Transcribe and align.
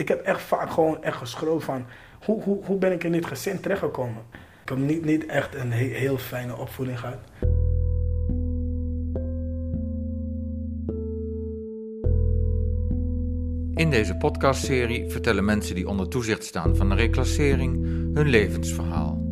Ik 0.00 0.08
heb 0.08 0.20
echt 0.20 0.42
vaak 0.42 0.70
gewoon 0.70 1.02
echt 1.02 1.16
geschroomd 1.16 1.64
van 1.64 1.84
hoe, 2.24 2.42
hoe, 2.42 2.64
hoe 2.64 2.78
ben 2.78 2.92
ik 2.92 3.04
in 3.04 3.12
dit 3.12 3.26
gezin 3.26 3.60
terechtgekomen. 3.60 4.22
Ik 4.62 4.68
heb 4.68 4.78
niet, 4.78 5.04
niet 5.04 5.26
echt 5.26 5.54
een 5.54 5.72
he- 5.72 5.84
heel 5.84 6.18
fijne 6.18 6.56
opvoeding 6.56 7.00
gehad. 7.00 7.18
In 13.74 13.90
deze 13.90 14.16
podcastserie 14.16 15.10
vertellen 15.10 15.44
mensen 15.44 15.74
die 15.74 15.88
onder 15.88 16.08
toezicht 16.08 16.44
staan 16.44 16.76
van 16.76 16.90
een 16.90 16.96
reclassering 16.96 17.84
hun 18.14 18.28
levensverhaal. 18.28 19.22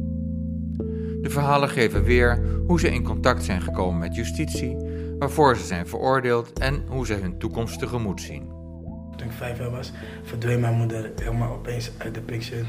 De 1.20 1.30
verhalen 1.30 1.68
geven 1.68 2.04
weer 2.04 2.42
hoe 2.66 2.80
ze 2.80 2.90
in 2.90 3.04
contact 3.04 3.44
zijn 3.44 3.62
gekomen 3.62 3.98
met 3.98 4.14
justitie, 4.14 4.76
waarvoor 5.18 5.56
ze 5.56 5.64
zijn 5.64 5.86
veroordeeld 5.86 6.58
en 6.58 6.82
hoe 6.88 7.06
ze 7.06 7.14
hun 7.14 7.38
toekomst 7.38 7.78
tegemoet 7.78 8.20
zien. 8.20 8.57
Toen 9.18 9.26
ik 9.26 9.32
vijf 9.32 9.58
jaar 9.58 9.70
was, 9.70 9.92
verdween 10.22 10.60
mijn 10.60 10.74
moeder 10.74 11.12
helemaal 11.16 11.52
opeens 11.52 11.90
uit 11.98 12.14
de 12.14 12.20
picture. 12.20 12.64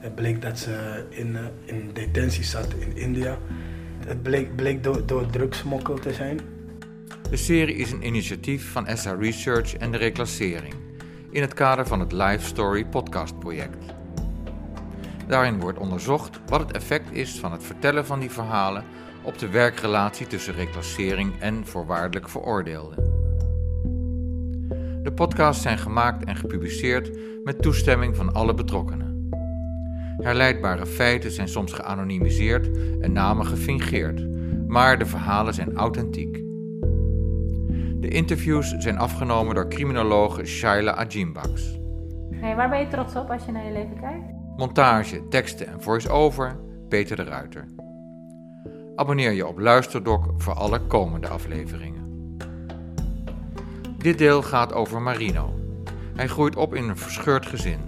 Het 0.00 0.14
bleek 0.14 0.42
dat 0.42 0.58
ze 0.58 1.04
in, 1.08 1.36
eh, 1.36 1.42
in 1.64 1.90
detentie 1.92 2.44
zat 2.44 2.74
in 2.78 2.96
India. 2.96 3.38
Het 4.06 4.22
bleek, 4.22 4.56
bleek 4.56 4.82
door, 4.82 5.06
door 5.06 5.26
drugsmokkel 5.26 5.98
te 5.98 6.12
zijn. 6.12 6.40
De 7.30 7.36
serie 7.36 7.76
is 7.76 7.92
een 7.92 8.06
initiatief 8.06 8.72
van 8.72 8.96
SA 8.96 9.12
Research 9.12 9.74
en 9.74 9.90
de 9.90 9.98
reclassering 9.98 10.74
in 11.30 11.42
het 11.42 11.54
kader 11.54 11.86
van 11.86 12.00
het 12.00 12.12
Life 12.12 12.46
Story 12.46 12.84
podcast 12.84 13.38
project. 13.38 13.76
Daarin 15.26 15.60
wordt 15.60 15.78
onderzocht 15.78 16.40
wat 16.46 16.60
het 16.60 16.72
effect 16.72 17.12
is 17.12 17.38
van 17.38 17.52
het 17.52 17.64
vertellen 17.64 18.06
van 18.06 18.20
die 18.20 18.30
verhalen 18.30 18.84
op 19.22 19.38
de 19.38 19.48
werkrelatie 19.48 20.26
tussen 20.26 20.54
reclassering 20.54 21.32
en 21.40 21.66
voorwaardelijk 21.66 22.28
veroordeelden. 22.28 23.12
De 25.02 25.12
podcasts 25.12 25.62
zijn 25.62 25.78
gemaakt 25.78 26.24
en 26.24 26.36
gepubliceerd 26.36 27.10
met 27.44 27.62
toestemming 27.62 28.16
van 28.16 28.32
alle 28.34 28.54
betrokkenen. 28.54 29.28
Herleidbare 30.16 30.86
feiten 30.86 31.30
zijn 31.30 31.48
soms 31.48 31.72
geanonimiseerd 31.72 32.70
en 33.00 33.12
namen 33.12 33.46
gefingeerd, 33.46 34.26
maar 34.68 34.98
de 34.98 35.06
verhalen 35.06 35.54
zijn 35.54 35.76
authentiek. 35.76 36.34
De 38.00 38.08
interviews 38.08 38.74
zijn 38.78 38.98
afgenomen 38.98 39.54
door 39.54 39.68
criminologe 39.68 40.44
Shaila 40.44 40.94
Ajimbaks. 40.94 41.78
Hey, 42.30 42.56
waar 42.56 42.68
ben 42.68 42.78
je 42.78 42.88
trots 42.88 43.16
op 43.16 43.30
als 43.30 43.44
je 43.44 43.52
naar 43.52 43.66
je 43.66 43.72
leven 43.72 44.00
kijkt? 44.00 44.24
Montage, 44.56 45.28
teksten 45.28 45.66
en 45.66 45.82
voice-over 45.82 46.58
Peter 46.88 47.16
de 47.16 47.24
Ruiter. 47.24 47.64
Abonneer 48.96 49.32
je 49.32 49.46
op 49.46 49.58
Luisterdoc 49.58 50.24
voor 50.36 50.54
alle 50.54 50.80
komende 50.80 51.28
afleveringen. 51.28 52.01
Dit 54.02 54.18
deel 54.18 54.42
gaat 54.42 54.72
over 54.72 55.02
Marino. 55.02 55.54
Hij 56.14 56.28
groeit 56.28 56.56
op 56.56 56.74
in 56.74 56.88
een 56.88 56.96
verscheurd 56.96 57.46
gezin, 57.46 57.80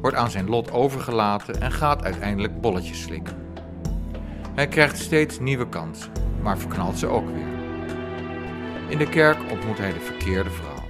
wordt 0.00 0.16
aan 0.16 0.30
zijn 0.30 0.48
lot 0.48 0.70
overgelaten 0.70 1.60
en 1.60 1.72
gaat 1.72 2.02
uiteindelijk 2.02 2.60
bolletjes 2.60 3.02
slikken. 3.02 3.36
Hij 4.54 4.68
krijgt 4.68 4.98
steeds 4.98 5.38
nieuwe 5.38 5.68
kansen, 5.68 6.12
maar 6.42 6.58
verknalt 6.58 6.98
ze 6.98 7.06
ook 7.06 7.26
weer. 7.30 7.54
In 8.88 8.98
de 8.98 9.08
kerk 9.08 9.50
ontmoet 9.50 9.78
hij 9.78 9.92
de 9.92 10.00
verkeerde 10.00 10.50
vrouw. 10.50 10.84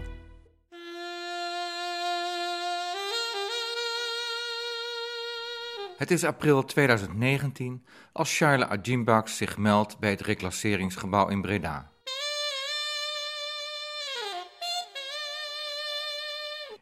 Het 5.96 6.10
is 6.10 6.24
april 6.24 6.64
2019 6.64 7.86
als 8.12 8.30
Shaila 8.30 8.68
Ajimbaks 8.68 9.36
zich 9.36 9.58
meldt 9.58 9.98
bij 9.98 10.10
het 10.10 10.20
reclasseringsgebouw 10.20 11.28
in 11.28 11.42
Breda. 11.42 11.94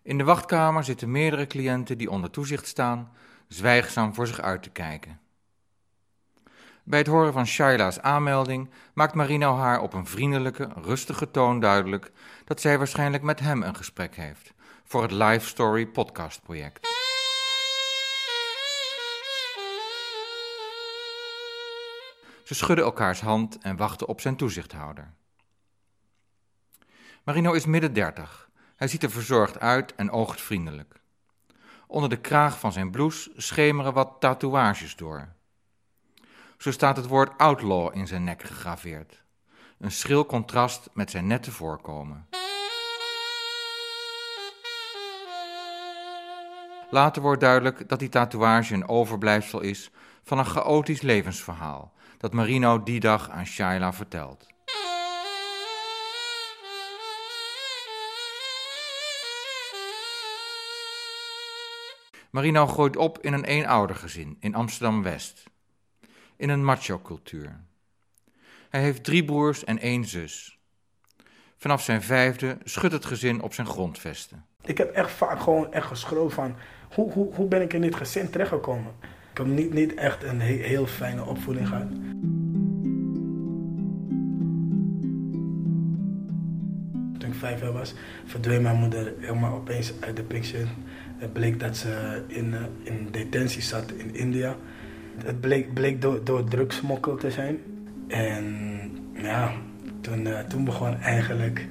In 0.04 0.18
de 0.18 0.24
wachtkamer 0.24 0.84
zitten 0.84 1.10
meerdere 1.10 1.46
cliënten 1.46 1.98
die 1.98 2.10
onder 2.10 2.30
toezicht 2.30 2.66
staan, 2.66 3.12
zwijgzaam 3.48 4.14
voor 4.14 4.26
zich 4.26 4.40
uit 4.40 4.62
te 4.62 4.70
kijken. 4.70 5.20
Bij 6.82 6.98
het 6.98 7.08
horen 7.08 7.32
van 7.32 7.46
Shaila's 7.46 7.98
aanmelding 7.98 8.70
maakt 8.94 9.14
Marino 9.14 9.56
haar 9.56 9.80
op 9.80 9.92
een 9.92 10.06
vriendelijke, 10.06 10.68
rustige 10.74 11.30
toon 11.30 11.60
duidelijk 11.60 12.12
dat 12.44 12.60
zij 12.60 12.78
waarschijnlijk 12.78 13.22
met 13.22 13.40
hem 13.40 13.62
een 13.62 13.76
gesprek 13.76 14.16
heeft 14.16 14.52
voor 14.84 15.02
het 15.02 15.10
Life 15.10 15.46
Story 15.46 15.86
podcast 15.86 16.42
project. 16.42 16.86
Ze 22.44 22.54
schudden 22.54 22.84
elkaars 22.84 23.20
hand 23.20 23.58
en 23.58 23.76
wachten 23.76 24.08
op 24.08 24.20
zijn 24.20 24.36
toezichthouder. 24.36 25.12
Marino 27.22 27.52
is 27.52 27.66
midden 27.66 27.92
dertig. 27.92 28.44
Hij 28.76 28.88
ziet 28.88 29.02
er 29.02 29.10
verzorgd 29.10 29.60
uit 29.60 29.94
en 29.94 30.10
oogt 30.10 30.40
vriendelijk. 30.40 31.00
Onder 31.86 32.08
de 32.08 32.20
kraag 32.20 32.58
van 32.58 32.72
zijn 32.72 32.90
blouse 32.90 33.32
schemeren 33.36 33.92
wat 33.92 34.16
tatoeages 34.18 34.96
door. 34.96 35.28
Zo 36.58 36.70
staat 36.70 36.96
het 36.96 37.06
woord 37.06 37.38
outlaw 37.38 37.96
in 37.96 38.06
zijn 38.06 38.24
nek 38.24 38.42
gegraveerd. 38.42 39.22
Een 39.78 39.90
schril 39.90 40.26
contrast 40.26 40.90
met 40.92 41.10
zijn 41.10 41.26
nette 41.26 41.52
voorkomen. 41.52 42.28
Later 46.90 47.22
wordt 47.22 47.40
duidelijk 47.40 47.88
dat 47.88 47.98
die 47.98 48.08
tatoeage 48.08 48.74
een 48.74 48.88
overblijfsel 48.88 49.60
is 49.60 49.90
van 50.22 50.38
een 50.38 50.46
chaotisch 50.46 51.02
levensverhaal 51.02 51.92
dat 52.18 52.32
Marino 52.32 52.82
die 52.82 53.00
dag 53.00 53.30
aan 53.30 53.46
Shaila 53.46 53.92
vertelt. 53.92 54.53
Marino 62.34 62.66
groeit 62.66 62.96
op 62.96 63.18
in 63.18 63.32
een 63.32 63.44
eenoudergezin 63.44 64.36
in 64.40 64.54
Amsterdam-West, 64.54 65.42
in 66.36 66.48
een 66.48 66.64
macho-cultuur. 66.64 67.60
Hij 68.70 68.82
heeft 68.82 69.04
drie 69.04 69.24
broers 69.24 69.64
en 69.64 69.78
één 69.78 70.04
zus. 70.04 70.58
Vanaf 71.56 71.82
zijn 71.82 72.02
vijfde 72.02 72.58
schudt 72.64 72.92
het 72.92 73.04
gezin 73.04 73.42
op 73.42 73.54
zijn 73.54 73.66
grondvesten. 73.66 74.44
Ik 74.62 74.78
heb 74.78 74.90
echt 74.90 75.10
vaak 75.10 75.40
gewoon 75.40 75.72
echt 75.72 75.86
geschroomd 75.86 76.32
van 76.32 76.56
hoe, 76.94 77.12
hoe, 77.12 77.34
hoe 77.34 77.48
ben 77.48 77.62
ik 77.62 77.72
in 77.72 77.80
dit 77.80 77.94
gezin 77.94 78.30
terechtgekomen. 78.30 78.92
Ik 79.30 79.38
heb 79.38 79.46
niet, 79.46 79.72
niet 79.72 79.94
echt 79.94 80.22
een 80.22 80.40
he- 80.40 80.66
heel 80.66 80.86
fijne 80.86 81.24
opvoeding 81.24 81.68
gehad. 81.68 81.88
Toen 87.18 87.32
ik 87.32 87.34
vijf 87.34 87.60
jaar 87.60 87.72
was, 87.72 87.94
verdween 88.24 88.62
mijn 88.62 88.76
moeder 88.76 89.14
helemaal 89.18 89.54
opeens 89.54 89.92
uit 90.00 90.16
de 90.16 90.24
picture. 90.24 90.66
Het 91.16 91.32
bleek 91.32 91.60
dat 91.60 91.76
ze 91.76 92.22
in, 92.26 92.54
eh, 92.54 92.60
in 92.82 93.08
detentie 93.10 93.62
zat 93.62 93.92
in 93.96 94.14
India. 94.14 94.56
Het 95.24 95.40
bleek, 95.40 95.74
bleek 95.74 96.02
door, 96.02 96.24
door 96.24 96.44
drugsmokkel 96.44 97.16
te 97.16 97.30
zijn. 97.30 97.58
En 98.08 98.44
ja, 99.12 99.52
toen, 100.00 100.26
eh, 100.26 100.38
toen 100.38 100.64
begon 100.64 100.96
eigenlijk 100.96 101.66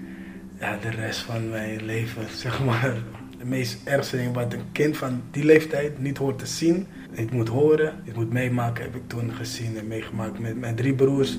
ja, 0.59 0.77
de 0.77 0.89
rest 0.89 1.19
van 1.19 1.49
mijn 1.49 1.85
leven, 1.85 2.23
zeg 2.43 2.65
maar. 2.65 2.95
De 3.37 3.45
meest 3.49 3.87
ergste 3.87 4.17
ding 4.17 4.33
wat 4.33 4.53
een 4.53 4.71
kind 4.71 4.97
van 4.97 5.21
die 5.31 5.45
leeftijd 5.45 5.99
niet 5.99 6.17
hoort 6.17 6.39
te 6.39 6.45
zien, 6.45 6.87
niet 7.17 7.31
moet 7.31 7.47
horen, 7.47 7.93
niet 8.05 8.15
moet 8.15 8.33
meemaken, 8.33 8.83
heb 8.83 8.95
ik 8.95 9.07
toen 9.07 9.33
gezien 9.33 9.77
en 9.77 9.87
meegemaakt 9.87 10.39
met 10.39 10.57
mijn 10.59 10.75
drie 10.75 10.93
broers. 10.93 11.37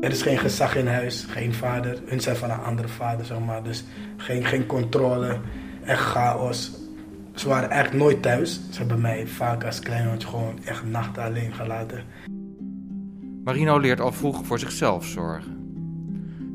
Er 0.00 0.10
is 0.10 0.22
geen 0.22 0.38
gezag 0.38 0.76
in 0.76 0.86
huis, 0.86 1.26
geen 1.28 1.54
vader. 1.54 1.98
Hun 2.06 2.20
zijn 2.20 2.36
van 2.36 2.50
een 2.50 2.60
andere 2.60 2.88
vader, 2.88 3.26
zeg 3.26 3.38
maar. 3.38 3.62
Dus 3.62 3.84
geen, 4.16 4.44
geen 4.44 4.66
controle, 4.66 5.38
echt 5.84 6.02
chaos. 6.02 6.72
Ze 7.34 7.48
waren 7.48 7.70
eigenlijk 7.70 8.02
nooit 8.02 8.22
thuis. 8.22 8.60
Ze 8.70 8.78
hebben 8.78 9.00
mij 9.00 9.26
vaak 9.26 9.64
als 9.64 9.80
klein 9.80 10.08
hondje 10.08 10.28
gewoon 10.28 10.58
echt 10.64 10.84
nachten 10.84 11.22
alleen 11.22 11.52
gelaten. 11.52 12.04
Marino 13.44 13.78
leert 13.78 14.00
al 14.00 14.12
vroeg 14.12 14.46
voor 14.46 14.58
zichzelf 14.58 15.04
zorgen. 15.04 15.54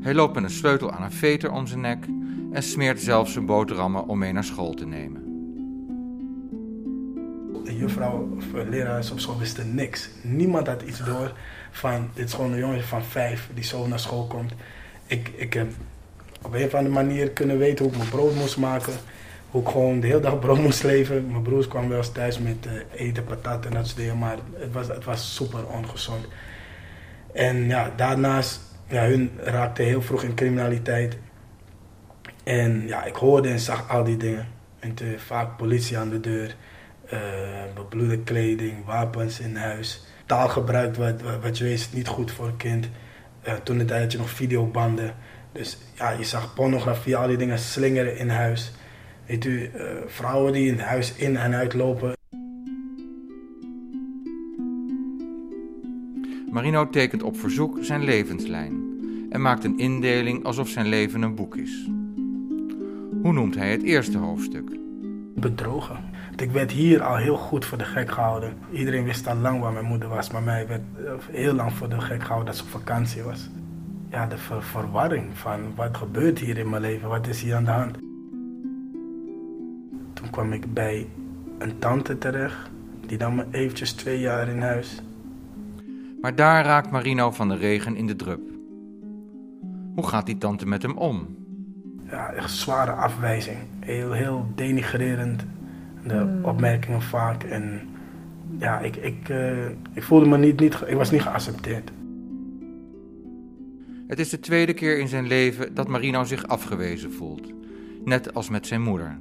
Hij 0.00 0.14
loopt 0.14 0.34
met 0.34 0.44
een 0.44 0.50
sleutel 0.50 0.92
aan 0.92 1.02
een 1.02 1.12
veter 1.12 1.52
om 1.52 1.66
zijn 1.66 1.80
nek 1.80 2.06
en 2.52 2.62
smeert 2.62 3.00
zelf 3.00 3.28
zijn 3.28 3.46
boterhammen 3.46 4.06
om 4.06 4.18
mee 4.18 4.32
naar 4.32 4.44
school 4.44 4.74
te 4.74 4.86
nemen. 4.86 5.22
De 7.64 7.76
juffrouw 7.76 8.28
of 8.36 8.44
lerares 8.68 9.10
op 9.10 9.20
school 9.20 9.38
wisten 9.38 9.74
niks. 9.74 10.10
Niemand 10.22 10.66
had 10.66 10.82
iets 10.82 11.04
door 11.04 11.32
van, 11.72 12.10
dit 12.14 12.26
is 12.26 12.34
gewoon 12.34 12.52
een 12.52 12.58
jongetje 12.58 12.82
van 12.86 13.04
vijf 13.04 13.48
die 13.54 13.64
zo 13.64 13.86
naar 13.86 13.98
school 13.98 14.26
komt. 14.26 14.52
Ik, 15.06 15.28
ik 15.36 15.52
heb 15.52 15.68
op 16.42 16.54
een 16.54 16.64
of 16.64 16.74
andere 16.74 16.94
manier 16.94 17.30
kunnen 17.30 17.58
weten 17.58 17.84
hoe 17.84 17.92
ik 17.92 17.98
mijn 17.98 18.10
brood 18.10 18.34
moest 18.34 18.56
maken. 18.56 18.92
Hoe 19.50 19.62
ik 19.62 19.68
gewoon 19.68 20.00
de 20.00 20.06
hele 20.06 20.20
dag 20.20 20.38
brood 20.38 20.58
moest 20.58 20.82
leven. 20.82 21.30
Mijn 21.30 21.42
broers 21.42 21.68
kwamen 21.68 21.88
wel 21.88 21.98
eens 21.98 22.12
thuis 22.12 22.38
met 22.38 22.66
eh, 22.66 23.06
eten, 23.06 23.24
patat 23.24 23.66
en 23.66 23.72
dat 23.72 23.86
soort 23.86 23.98
dingen. 23.98 24.18
Maar 24.18 24.36
het 24.52 24.72
was, 24.72 24.88
het 24.88 25.04
was 25.04 25.34
super 25.34 25.66
ongezond. 25.66 26.26
En 27.32 27.68
ja, 27.68 27.92
daarnaast, 27.96 28.60
ja, 28.88 29.04
hun 29.04 29.30
raakten 29.36 29.84
heel 29.84 30.02
vroeg 30.02 30.22
in 30.22 30.34
criminaliteit. 30.34 31.16
En 32.44 32.86
ja, 32.86 33.04
ik 33.04 33.14
hoorde 33.14 33.48
en 33.48 33.58
zag 33.58 33.90
al 33.90 34.04
die 34.04 34.16
dingen. 34.16 34.48
En 34.78 34.94
te, 34.94 35.14
vaak 35.18 35.56
politie 35.56 35.98
aan 35.98 36.10
de 36.10 36.20
deur, 36.20 36.56
eh, 37.08 37.18
bebloede 37.74 38.18
kleding, 38.18 38.84
wapens 38.84 39.40
in 39.40 39.56
huis. 39.56 40.04
Taalgebruik 40.32 40.96
wat, 40.96 41.22
wat, 41.22 41.42
wat 41.42 41.58
je 41.58 41.64
weet 41.64 41.72
is 41.72 41.92
niet 41.92 42.08
goed 42.08 42.30
voor 42.30 42.46
een 42.46 42.56
kind. 42.56 42.88
Eh, 43.42 43.54
toen 43.54 43.78
de 43.78 43.84
tijd 43.84 44.02
had 44.02 44.12
je 44.12 44.18
nog 44.18 44.30
videobanden. 44.30 45.14
Dus 45.52 45.78
ja, 45.94 46.10
je 46.10 46.24
zag 46.24 46.54
pornografie, 46.54 47.16
al 47.16 47.26
die 47.26 47.36
dingen 47.36 47.58
slingeren 47.58 48.18
in 48.18 48.28
huis. 48.28 48.72
Weet 49.26 49.44
u, 49.44 49.64
eh, 49.64 49.84
vrouwen 50.06 50.52
die 50.52 50.66
in 50.66 50.72
het 50.72 50.86
huis 50.86 51.14
in 51.14 51.36
en 51.36 51.54
uit 51.54 51.74
lopen. 51.74 52.12
Marino 56.50 56.90
tekent 56.90 57.22
op 57.22 57.36
verzoek 57.36 57.78
zijn 57.80 58.04
levenslijn 58.04 58.72
en 59.30 59.40
maakt 59.40 59.64
een 59.64 59.78
indeling 59.78 60.44
alsof 60.44 60.68
zijn 60.68 60.86
leven 60.86 61.22
een 61.22 61.34
boek 61.34 61.56
is. 61.56 61.88
Hoe 63.22 63.32
noemt 63.32 63.54
hij 63.54 63.70
het 63.70 63.82
eerste 63.82 64.18
hoofdstuk? 64.18 64.76
Bedrogen. 65.34 66.11
Want 66.32 66.40
Ik 66.44 66.50
werd 66.50 66.70
hier 66.70 67.02
al 67.02 67.16
heel 67.16 67.36
goed 67.36 67.64
voor 67.64 67.78
de 67.78 67.84
gek 67.84 68.10
gehouden. 68.10 68.54
Iedereen 68.72 69.04
wist 69.04 69.26
al 69.28 69.36
lang 69.36 69.60
waar 69.60 69.72
mijn 69.72 69.84
moeder 69.84 70.08
was, 70.08 70.30
maar 70.30 70.42
mij 70.42 70.66
werd 70.66 70.80
eh, 71.04 71.12
heel 71.30 71.52
lang 71.54 71.72
voor 71.72 71.88
de 71.88 72.00
gek 72.00 72.20
gehouden 72.22 72.46
dat 72.46 72.56
ze 72.56 72.62
op 72.62 72.68
vakantie 72.68 73.22
was. 73.22 73.50
Ja, 74.10 74.26
de 74.26 74.38
ver- 74.38 74.62
verwarring 74.62 75.24
van 75.38 75.60
wat 75.74 75.96
gebeurt 75.96 76.38
hier 76.38 76.58
in 76.58 76.70
mijn 76.70 76.82
leven, 76.82 77.08
wat 77.08 77.26
is 77.26 77.42
hier 77.42 77.54
aan 77.56 77.64
de 77.64 77.70
hand. 77.70 77.98
Toen 80.12 80.30
kwam 80.30 80.52
ik 80.52 80.72
bij 80.74 81.06
een 81.58 81.78
tante 81.78 82.18
terecht, 82.18 82.70
die 83.06 83.18
nam 83.18 83.34
me 83.34 83.44
eventjes 83.50 83.92
twee 83.92 84.20
jaar 84.20 84.48
in 84.48 84.60
huis. 84.60 85.02
Maar 86.20 86.34
daar 86.34 86.64
raakt 86.64 86.90
Marino 86.90 87.30
van 87.30 87.48
de 87.48 87.56
regen 87.56 87.96
in 87.96 88.06
de 88.06 88.16
drup. 88.16 88.40
Hoe 89.94 90.06
gaat 90.06 90.26
die 90.26 90.38
tante 90.38 90.66
met 90.66 90.82
hem 90.82 90.96
om? 90.96 91.36
Ja, 92.10 92.30
echt 92.32 92.50
zware 92.50 92.90
afwijzing. 92.92 93.56
Heel, 93.80 94.12
heel 94.12 94.46
denigrerend. 94.54 95.44
De 96.02 96.40
opmerkingen 96.42 97.02
vaak. 97.02 97.42
En 97.42 97.88
ja, 98.58 98.78
ik, 98.78 98.96
ik, 98.96 99.28
eh, 99.28 99.68
ik 99.68 100.02
voelde 100.02 100.26
me 100.26 100.38
niet, 100.38 100.60
niet, 100.60 100.80
ik 100.86 100.96
was 100.96 101.10
niet 101.10 101.22
geaccepteerd. 101.22 101.90
Het 104.06 104.18
is 104.18 104.28
de 104.28 104.40
tweede 104.40 104.74
keer 104.74 104.98
in 104.98 105.08
zijn 105.08 105.26
leven 105.26 105.74
dat 105.74 105.88
Marino 105.88 106.24
zich 106.24 106.46
afgewezen 106.46 107.12
voelt, 107.12 107.52
net 108.04 108.34
als 108.34 108.48
met 108.48 108.66
zijn 108.66 108.82
moeder. 108.82 109.20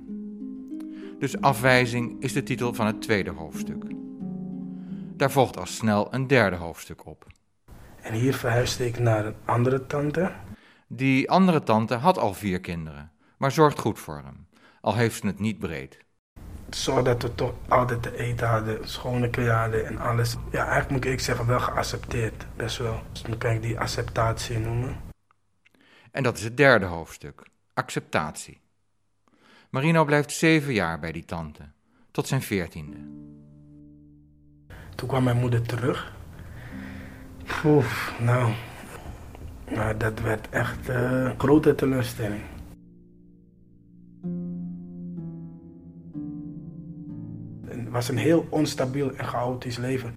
Dus 1.20 1.42
afwijzing 1.42 2.22
is 2.22 2.34
de 2.34 2.44
titel 2.44 2.74
van 2.74 2.86
het 2.86 3.02
tweede 3.02 3.30
hoofdstuk. 3.30 3.84
Daar 5.16 5.32
volgt 5.32 5.58
al 5.58 5.66
snel 5.66 6.14
een 6.14 6.28
derde 6.28 6.56
hoofdstuk 6.56 7.06
op. 7.06 7.26
En 8.02 8.14
hier 8.14 8.34
verhuisde 8.34 8.86
ik 8.86 9.00
naar 9.00 9.26
een 9.26 9.36
andere 9.46 9.86
tante. 9.86 10.32
Die 10.88 11.30
andere 11.30 11.64
tante 11.64 11.94
had 11.96 12.18
al 12.18 12.34
vier 12.34 12.60
kinderen, 12.60 13.12
maar 13.38 13.52
zorgt 13.52 13.80
goed 13.80 14.00
voor 14.00 14.22
hem, 14.24 14.48
al 14.82 14.96
heeft 14.96 15.22
ze 15.22 15.28
het 15.28 15.40
niet 15.40 15.60
breed. 15.60 16.00
Zorg 16.76 17.04
dat 17.04 17.22
we 17.22 17.36
toch 17.36 17.54
altijd 17.68 18.02
te 18.02 18.18
eten 18.18 18.48
hadden, 18.48 18.90
schone 18.90 19.30
kleren 19.30 19.60
hadden 19.60 19.86
en 19.86 19.98
alles. 19.98 20.36
Ja, 20.52 20.66
eigenlijk 20.66 20.90
moet 20.90 21.14
ik 21.14 21.20
zeggen 21.20 21.46
wel 21.46 21.60
geaccepteerd, 21.60 22.46
best 22.56 22.78
wel. 22.78 23.02
Dus 23.12 23.22
dan 23.22 23.38
kan 23.38 23.52
ik 23.52 23.62
die 23.62 23.80
acceptatie 23.80 24.60
noemen. 24.60 24.96
En 26.12 26.24
dat 26.24 26.38
is 26.38 26.44
het 26.44 26.58
derde 26.58 26.86
hoofdstuk, 26.86 27.44
acceptatie. 27.74 28.62
Marino 29.70 30.06
blijft 30.06 30.32
zeven 30.32 30.74
jaar 30.74 31.00
bij 31.00 31.12
die 31.12 31.26
tante, 31.26 31.64
tot 32.12 32.28
zijn 32.28 32.42
veertiende. 32.42 32.98
Toen 34.96 35.08
kwam 35.08 35.24
mijn 35.24 35.38
moeder 35.38 35.62
terug. 35.62 36.14
Oef, 37.66 38.14
nou, 38.20 38.54
nou, 39.70 39.98
dat 39.98 40.20
werd 40.20 40.50
echt 40.50 40.90
eh, 40.90 41.02
een 41.02 41.40
grote 41.40 41.76
teleurstelling. 41.76 42.42
Was 47.92 48.10
een 48.10 48.18
heel 48.18 48.48
onstabiel 48.50 49.16
en 49.16 49.26
chaotisch 49.26 49.78
leven. 49.78 50.16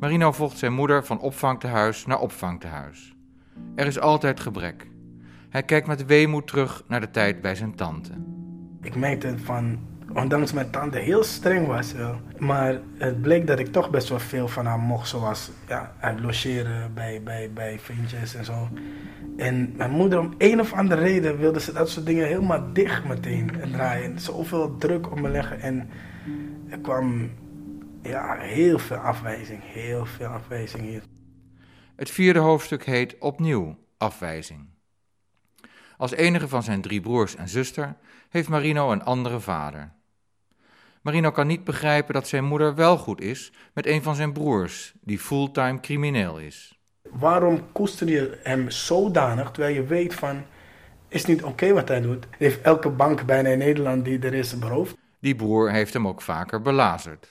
Marino 0.00 0.32
volgt 0.32 0.58
zijn 0.58 0.72
moeder 0.72 1.04
van 1.04 1.20
opvangtehuis 1.20 2.06
naar 2.06 2.20
opvangtehuis. 2.20 3.14
Er 3.74 3.86
is 3.86 3.98
altijd 3.98 4.40
gebrek. 4.40 4.90
Hij 5.48 5.62
kijkt 5.62 5.86
met 5.86 6.06
weemoed 6.06 6.46
terug 6.46 6.84
naar 6.88 7.00
de 7.00 7.10
tijd 7.10 7.40
bij 7.40 7.54
zijn 7.54 7.74
tante. 7.74 8.12
Ik 8.82 8.96
merkte 8.96 9.38
van, 9.38 9.78
ondanks 10.16 10.52
mijn 10.52 10.70
tante 10.70 10.98
heel 10.98 11.24
streng 11.24 11.66
was, 11.66 11.92
wel, 11.92 12.20
maar 12.38 12.80
het 12.98 13.22
bleek 13.22 13.46
dat 13.46 13.58
ik 13.58 13.72
toch 13.72 13.90
best 13.90 14.08
wel 14.08 14.18
veel 14.18 14.48
van 14.48 14.66
haar 14.66 14.78
mocht, 14.78 15.08
zoals 15.08 15.50
ja, 15.68 15.94
uit 16.00 16.20
logeren 16.20 16.94
bij, 16.94 17.22
bij, 17.22 17.50
bij 17.54 17.78
vriendjes 17.78 18.34
en 18.34 18.44
zo. 18.44 18.68
En 19.36 19.74
mijn 19.76 19.90
moeder, 19.90 20.18
om 20.18 20.34
een 20.38 20.60
of 20.60 20.72
andere 20.72 21.00
reden, 21.00 21.38
wilde 21.38 21.60
ze 21.60 21.72
dat 21.72 21.90
soort 21.90 22.06
dingen 22.06 22.26
helemaal 22.26 22.72
dicht 22.72 23.04
meteen 23.04 23.50
draaien. 23.72 24.18
Zoveel 24.18 24.76
druk 24.76 25.10
op 25.10 25.20
me 25.20 25.28
leggen 25.28 25.60
en 25.60 25.90
er 26.68 26.78
kwam 26.78 27.30
ja, 28.02 28.36
heel 28.38 28.78
veel 28.78 28.96
afwijzing, 28.96 29.60
heel 29.62 30.06
veel 30.06 30.26
afwijzing 30.26 30.82
hier. 30.82 31.02
Het 31.96 32.10
vierde 32.10 32.38
hoofdstuk 32.38 32.84
heet 32.84 33.18
opnieuw 33.18 33.78
afwijzing. 33.98 34.68
Als 35.96 36.12
enige 36.12 36.48
van 36.48 36.62
zijn 36.62 36.80
drie 36.80 37.00
broers 37.00 37.36
en 37.36 37.48
zuster 37.48 37.96
heeft 38.28 38.48
Marino 38.48 38.92
een 38.92 39.04
andere 39.04 39.40
vader. 39.40 39.94
Marino 41.06 41.30
kan 41.30 41.46
niet 41.46 41.64
begrijpen 41.64 42.14
dat 42.14 42.28
zijn 42.28 42.44
moeder 42.44 42.74
wel 42.74 42.98
goed 42.98 43.20
is 43.20 43.52
met 43.74 43.86
een 43.86 44.02
van 44.02 44.14
zijn 44.14 44.32
broers, 44.32 44.94
die 45.00 45.18
fulltime 45.18 45.80
crimineel 45.80 46.38
is. 46.38 46.78
Waarom 47.10 47.72
koester 47.72 48.08
je 48.08 48.38
hem 48.42 48.70
zodanig, 48.70 49.50
terwijl 49.50 49.74
je 49.74 49.84
weet 49.84 50.14
van, 50.14 50.42
is 51.08 51.24
niet 51.24 51.44
oké 51.44 51.72
wat 51.72 51.88
hij 51.88 52.00
doet. 52.00 52.26
Heeft 52.38 52.60
elke 52.60 52.90
bank 52.90 53.24
bijna 53.26 53.48
in 53.48 53.58
Nederland 53.58 54.04
die 54.04 54.18
er 54.18 54.34
is 54.34 54.58
beroofd. 54.58 54.96
Die 55.20 55.34
broer 55.34 55.72
heeft 55.72 55.92
hem 55.92 56.08
ook 56.08 56.22
vaker 56.22 56.62
belazerd. 56.62 57.28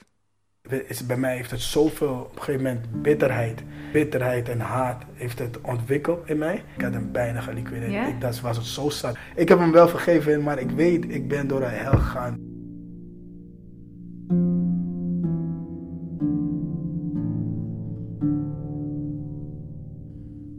Is, 0.86 1.06
bij 1.06 1.16
mij 1.16 1.36
heeft 1.36 1.50
het 1.50 1.60
zoveel, 1.60 2.14
op 2.14 2.36
een 2.36 2.42
gegeven 2.42 2.62
moment, 2.62 3.02
bitterheid. 3.02 3.62
Bitterheid 3.92 4.48
en 4.48 4.60
haat 4.60 5.02
heeft 5.14 5.38
het 5.38 5.60
ontwikkeld 5.60 6.28
in 6.28 6.38
mij. 6.38 6.62
Ik 6.76 6.82
had 6.82 6.92
hem 6.92 7.12
bijna 7.12 7.40
geliquideerd. 7.40 8.08
Ik, 8.08 8.20
dat 8.20 8.40
was 8.40 8.56
het 8.56 8.66
zo 8.66 8.88
zat. 8.88 9.16
Ik 9.34 9.48
heb 9.48 9.58
hem 9.58 9.72
wel 9.72 9.88
vergeven, 9.88 10.42
maar 10.42 10.58
ik 10.58 10.70
weet, 10.70 11.04
ik 11.08 11.28
ben 11.28 11.46
door 11.48 11.60
de 11.60 11.66
hel 11.66 11.92
gegaan. 11.92 12.45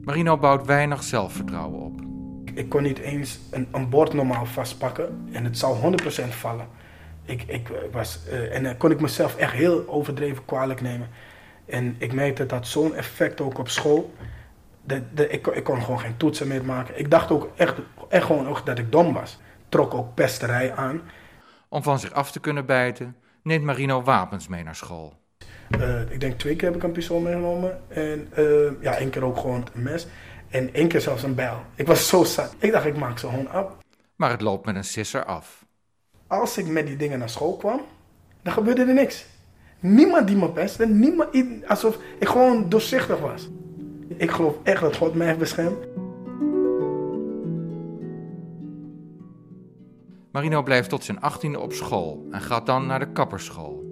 Marino 0.07 0.38
bouwt 0.38 0.65
weinig 0.65 1.04
zelfvertrouwen 1.04 1.80
op. 1.81 2.01
Ik 2.54 2.69
kon 2.69 2.83
niet 2.83 3.00
eens 3.00 3.39
een, 3.51 3.68
een 3.71 3.89
bord 3.89 4.13
normaal 4.13 4.45
vastpakken 4.45 5.27
en 5.31 5.44
het 5.44 5.57
zou 5.57 5.95
100% 6.24 6.27
vallen. 6.30 6.68
Ik, 7.25 7.44
ik 7.44 7.69
was, 7.92 8.25
eh, 8.27 8.56
en 8.56 8.63
dan 8.63 8.77
kon 8.77 8.92
ik 8.92 9.01
mezelf 9.01 9.36
echt 9.36 9.54
heel 9.54 9.88
overdreven 9.88 10.45
kwalijk 10.45 10.81
nemen. 10.81 11.09
En 11.65 11.95
ik 11.98 12.13
merkte 12.13 12.45
dat 12.45 12.68
zo'n 12.68 12.95
effect 12.95 13.42
ook 13.42 13.57
op 13.57 13.69
school. 13.69 14.13
De, 14.83 15.04
de, 15.13 15.30
ik, 15.30 15.42
kon- 15.42 15.54
ik 15.56 15.63
kon 15.63 15.81
gewoon 15.81 16.00
geen 16.00 16.18
toetsen 16.18 16.48
meer 16.48 16.65
maken. 16.65 17.00
Ik 17.00 17.12
dacht 17.12 17.31
ook 17.31 17.50
echt, 17.56 17.75
echt 18.09 18.25
gewoon 18.25 18.48
ook 18.48 18.65
dat 18.65 18.77
ik 18.77 18.92
dom 18.92 19.13
was. 19.13 19.39
Trok 19.69 19.94
ook 19.94 20.13
pesterij 20.13 20.74
aan. 20.75 21.01
Om 21.69 21.83
van 21.83 21.99
zich 21.99 22.11
af 22.11 22.31
te 22.31 22.40
kunnen 22.40 22.66
bijten, 22.66 23.16
neemt 23.44 23.64
Marino 23.64 24.02
wapens 24.04 24.47
mee 24.47 24.64
naar 24.64 24.76
school. 24.76 25.14
Eh, 25.69 26.12
ik 26.12 26.19
denk 26.19 26.40
twee 26.40 26.56
keer 26.56 26.68
heb 26.68 26.78
ik 26.78 26.83
een 26.83 26.92
pistool 26.92 27.19
meegenomen. 27.19 27.80
En 27.88 28.28
eh, 28.33 28.81
ja, 28.81 28.95
één 28.97 29.09
keer 29.09 29.24
ook 29.24 29.38
gewoon 29.38 29.68
een 29.74 29.83
mes. 29.83 30.07
En 30.50 30.74
één 30.74 30.88
keer 30.88 31.02
zelfs 31.02 31.24
een 31.24 31.36
bijl. 31.36 31.57
Ik 31.76 31.88
was 31.88 32.07
zo 32.07 32.24
zat. 32.24 32.56
Ik 32.57 32.71
dacht, 32.71 32.86
ik 32.86 32.97
maak 32.97 33.19
ze 33.19 33.28
gewoon 33.28 33.50
af. 33.50 33.71
Maar 34.16 34.30
het 34.30 34.42
loopt 34.42 34.66
met 34.66 34.76
een 34.76 34.83
sisser 34.83 35.26
af. 35.26 35.66
als 36.28 36.57
ik 36.57 36.68
met 36.68 36.88
die 36.88 36.95
dingen 36.95 37.19
naar 37.19 37.30
school 37.30 37.57
kwam, 37.57 37.81
dan 38.42 38.54
gebeurde 38.54 38.81
er 38.86 38.94
niks. 38.94 39.26
Niemand 39.80 40.28
die 40.28 40.36
me 40.36 40.50
pestte, 40.50 40.88
niemand, 40.88 41.30
alsof 41.68 41.97
ik 42.19 42.28
gewoon 42.28 42.69
doorzichtig 42.69 43.19
was. 43.19 43.50
Ik 44.07 44.31
geloof 44.31 44.56
echt 44.64 44.81
dat 44.81 44.95
God 44.95 45.16
mij 45.16 45.28
heeft 45.28 45.40
beschermd. 45.40 45.88
Marino 50.31 50.64
blijft 50.64 50.90
tot 50.90 51.04
zijn 51.04 51.21
achttiende 51.21 51.59
op 51.59 51.74
school 51.74 52.28
en 52.31 52.42
gaat 52.42 52.66
dan 52.66 52.86
naar 52.86 53.00
de 53.00 53.12
kapperschool. 53.12 53.88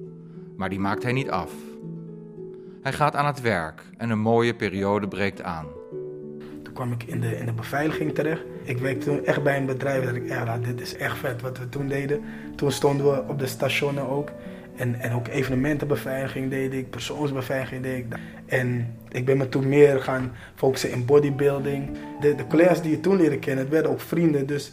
Maar 0.58 0.70
die 0.70 0.80
maakt 0.80 1.04
hij 1.04 1.12
niet 1.12 1.30
af. 1.30 1.52
Hij 2.86 2.94
gaat 2.94 3.16
aan 3.16 3.26
het 3.26 3.42
werk 3.42 3.82
en 3.98 4.10
een 4.10 4.20
mooie 4.20 4.56
periode 4.56 5.08
breekt 5.08 5.42
aan. 5.42 5.66
Toen 6.64 6.74
kwam 6.74 6.92
ik 6.92 7.04
in 7.04 7.22
de, 7.22 7.38
in 7.38 7.46
de 7.46 7.54
beveiliging 7.54 8.16
terecht. 8.16 8.42
Ik 8.64 8.78
werkte 8.78 9.06
toen 9.06 9.26
echt 9.26 9.44
bij 9.44 9.58
een 9.58 9.66
bedrijf 9.66 10.06
dat 10.06 10.16
ik, 10.16 10.28
ja, 10.28 10.44
nou, 10.44 10.62
dit 10.62 10.82
is 10.82 10.96
echt 10.96 11.18
vet 11.18 11.42
wat 11.42 11.58
we 11.58 11.70
toen 11.70 11.88
deden. 11.88 12.24
Toen 12.56 12.72
stonden 12.72 13.12
we 13.12 13.24
op 13.28 13.40
de 13.40 13.48
stationen 13.48 14.10
ook. 14.10 14.32
En, 14.76 15.00
en 15.00 15.14
ook 15.14 15.28
evenementenbeveiliging 15.28 16.50
deed 16.50 16.74
ik, 16.74 16.90
persoonsbeveiliging 16.90 17.84
deed 17.84 17.98
ik. 17.98 18.20
En 18.46 18.98
ik 19.12 19.26
ben 19.26 19.38
me 19.38 19.50
toen 19.50 19.70
meer 19.70 20.02
gaan 20.02 20.32
focussen 20.56 20.92
in 20.92 21.06
bodybuilding. 21.06 21.98
De, 22.20 22.36
de 22.36 22.48
collega's 22.48 22.82
die 22.82 22.92
je 22.92 23.00
toen 23.00 23.16
leerde 23.16 23.40
kennen, 23.40 23.64
het 23.64 23.74
werden 23.74 23.92
ook 23.92 24.02
vrienden. 24.02 24.46
Dus 24.46 24.72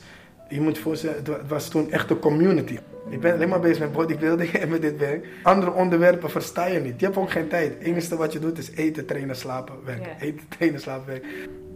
je 0.54 0.60
moet 0.60 0.76
je 0.76 0.82
voorstellen, 0.82 1.16
het 1.16 1.28
wa- 1.28 1.36
het 1.38 1.48
was 1.48 1.68
toen 1.68 1.90
echt 1.90 2.10
een 2.10 2.18
community. 2.18 2.78
Ik 3.10 3.20
ben 3.20 3.32
alleen 3.34 3.48
maar 3.48 3.60
bezig 3.60 3.78
met 3.78 3.92
bodybuilding 3.92 4.50
en 4.62 4.68
met 4.68 4.82
dit 4.82 4.98
werk. 4.98 5.26
Andere 5.42 5.72
onderwerpen 5.72 6.30
versta 6.30 6.66
je 6.66 6.78
niet. 6.80 7.00
Je 7.00 7.06
hebt 7.06 7.18
ook 7.18 7.30
geen 7.30 7.48
tijd. 7.48 7.72
Het 7.74 7.82
enige 7.82 8.16
wat 8.16 8.32
je 8.32 8.38
doet 8.38 8.58
is 8.58 8.70
eten, 8.70 9.06
trainen, 9.06 9.36
slapen, 9.36 9.74
werken. 9.84 10.16
Eten, 10.20 10.48
trainen, 10.58 10.80
slapen, 10.80 11.06
werken. 11.06 11.28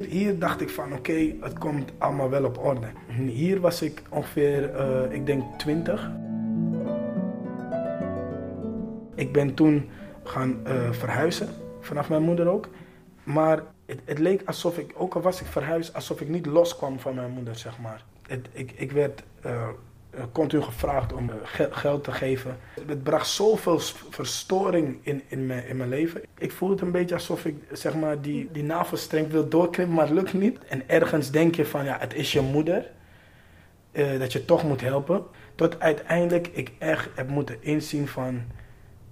Hier 0.09 0.39
dacht 0.39 0.61
ik 0.61 0.69
van 0.71 0.93
oké, 0.93 1.33
het 1.41 1.59
komt 1.59 1.93
allemaal 1.99 2.31
wel 2.31 2.45
op 2.45 2.59
orde. 2.65 2.87
Hier 3.27 3.61
was 3.61 3.83
ik 3.83 4.03
ongeveer, 4.11 4.71
eh, 4.75 5.01
ik 5.13 5.27
denk 5.27 5.43
20. 5.59 6.11
Ik 9.15 9.33
ben 9.33 9.55
toen 9.55 9.89
gaan 10.25 10.61
eh, 10.65 10.91
verhuizen, 10.91 11.49
vanaf 11.81 12.09
mijn 12.09 12.23
moeder 12.23 12.47
ook. 12.49 12.69
Maar 13.23 13.63
Het, 13.87 14.01
het 14.05 14.19
leek 14.19 14.43
alsof 14.45 14.79
ik, 14.79 14.93
ook 14.97 15.15
al 15.15 15.21
was 15.21 15.41
ik 15.41 15.47
verhuisd, 15.47 15.95
alsof 15.95 16.21
ik 16.21 16.29
niet 16.29 16.47
loskwam 16.47 16.99
van 17.01 17.15
mijn 17.15 17.31
moeder, 17.31 17.55
zeg 17.57 17.79
maar. 17.79 18.05
Ik, 18.53 18.73
ik 18.75 18.93
werd 18.93 19.23
continu 20.33 20.63
gevraagd 20.63 21.13
om 21.13 21.31
geld 21.71 22.05
te 22.05 22.13
geven. 22.13 22.57
Het 22.87 23.03
bracht 23.03 23.29
zoveel 23.29 23.79
verstoring 24.11 24.99
in, 25.03 25.23
in, 25.29 25.47
mijn, 25.47 25.67
in 25.67 25.77
mijn 25.77 25.89
leven. 25.89 26.23
Ik 26.39 26.53
voelde 26.53 26.75
het 26.75 26.83
een 26.83 26.91
beetje 26.91 27.15
alsof 27.15 27.45
ik 27.45 27.57
zeg 27.73 27.95
maar, 27.95 28.21
die, 28.21 28.49
die 28.53 28.63
navelstreng 28.63 29.31
wil 29.31 29.49
doorknippen, 29.49 29.95
maar 29.95 30.07
het 30.07 30.15
lukt 30.15 30.33
niet. 30.33 30.59
En 30.65 30.89
ergens 30.89 31.31
denk 31.31 31.55
je 31.55 31.67
van, 31.67 31.85
ja, 31.85 31.97
het 31.99 32.15
is 32.15 32.33
je 32.33 32.41
moeder. 32.41 32.91
Uh, 33.93 34.19
dat 34.19 34.33
je 34.33 34.45
toch 34.45 34.65
moet 34.65 34.81
helpen. 34.81 35.25
Tot 35.55 35.81
uiteindelijk 35.81 36.47
ik 36.47 36.73
echt 36.79 37.09
heb 37.15 37.29
moeten 37.29 37.63
inzien 37.63 38.09
van, 38.09 38.43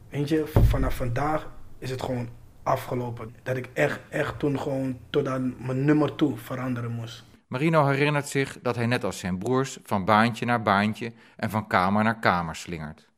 weet 0.09 0.29
je, 0.29 0.47
vanaf 0.47 0.97
vandaag 0.97 1.51
is 1.79 1.91
het 1.91 2.03
gewoon 2.03 2.29
afgelopen. 2.63 3.35
Dat 3.43 3.57
ik 3.57 3.69
echt, 3.73 4.01
echt 4.09 4.39
toen 4.39 4.61
gewoon 4.61 4.99
tot 5.11 5.27
aan 5.27 5.55
mijn 5.59 5.85
nummer 5.85 6.15
toe 6.15 6.37
veranderen 6.37 6.91
moest. 6.91 7.25
Marino 7.55 7.87
herinnert 7.87 8.29
zich 8.29 8.59
dat 8.63 8.77
hij 8.77 8.87
net 8.87 9.05
als 9.05 9.19
zijn 9.19 9.39
broers 9.39 9.79
van 9.83 10.05
baantje 10.05 10.45
naar 10.45 10.63
baantje 10.63 11.13
en 11.37 11.51
van 11.51 11.67
kamer 11.67 12.05
naar 12.05 12.19
kamer 12.19 12.57
slingert. 12.57 13.09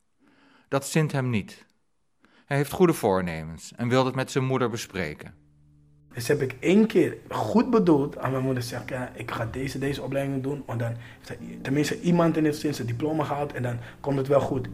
Dat 0.67 0.87
zint 0.87 1.11
hem 1.11 1.29
niet. 1.29 1.65
Hij 2.45 2.57
heeft 2.57 2.71
goede 2.71 2.93
voornemens 2.93 3.73
en 3.75 3.87
wil 3.87 4.05
het 4.05 4.15
met 4.15 4.31
zijn 4.31 4.45
moeder 4.45 4.69
bespreken. 4.69 5.33
Dus 6.13 6.27
heb 6.27 6.41
ik 6.41 6.55
één 6.59 6.87
keer 6.87 7.17
goed 7.29 7.69
bedoeld 7.69 8.17
aan 8.17 8.31
mijn 8.31 8.43
moeder 8.43 8.83
ja, 8.87 9.11
ik 9.13 9.31
ga 9.31 9.45
deze, 9.45 9.79
deze 9.79 10.01
opleiding 10.01 10.43
doen. 10.43 10.63
Want 10.65 10.79
dan 10.79 10.95
tenminste 11.61 12.01
iemand 12.01 12.37
in 12.37 12.45
het 12.45 12.55
zin 12.55 12.73
zijn 12.73 12.87
diploma 12.87 13.23
gehaald 13.23 13.53
en 13.53 13.63
dan 13.63 13.77
komt 13.99 14.17
het 14.17 14.27
wel 14.27 14.41
goed. 14.41 14.67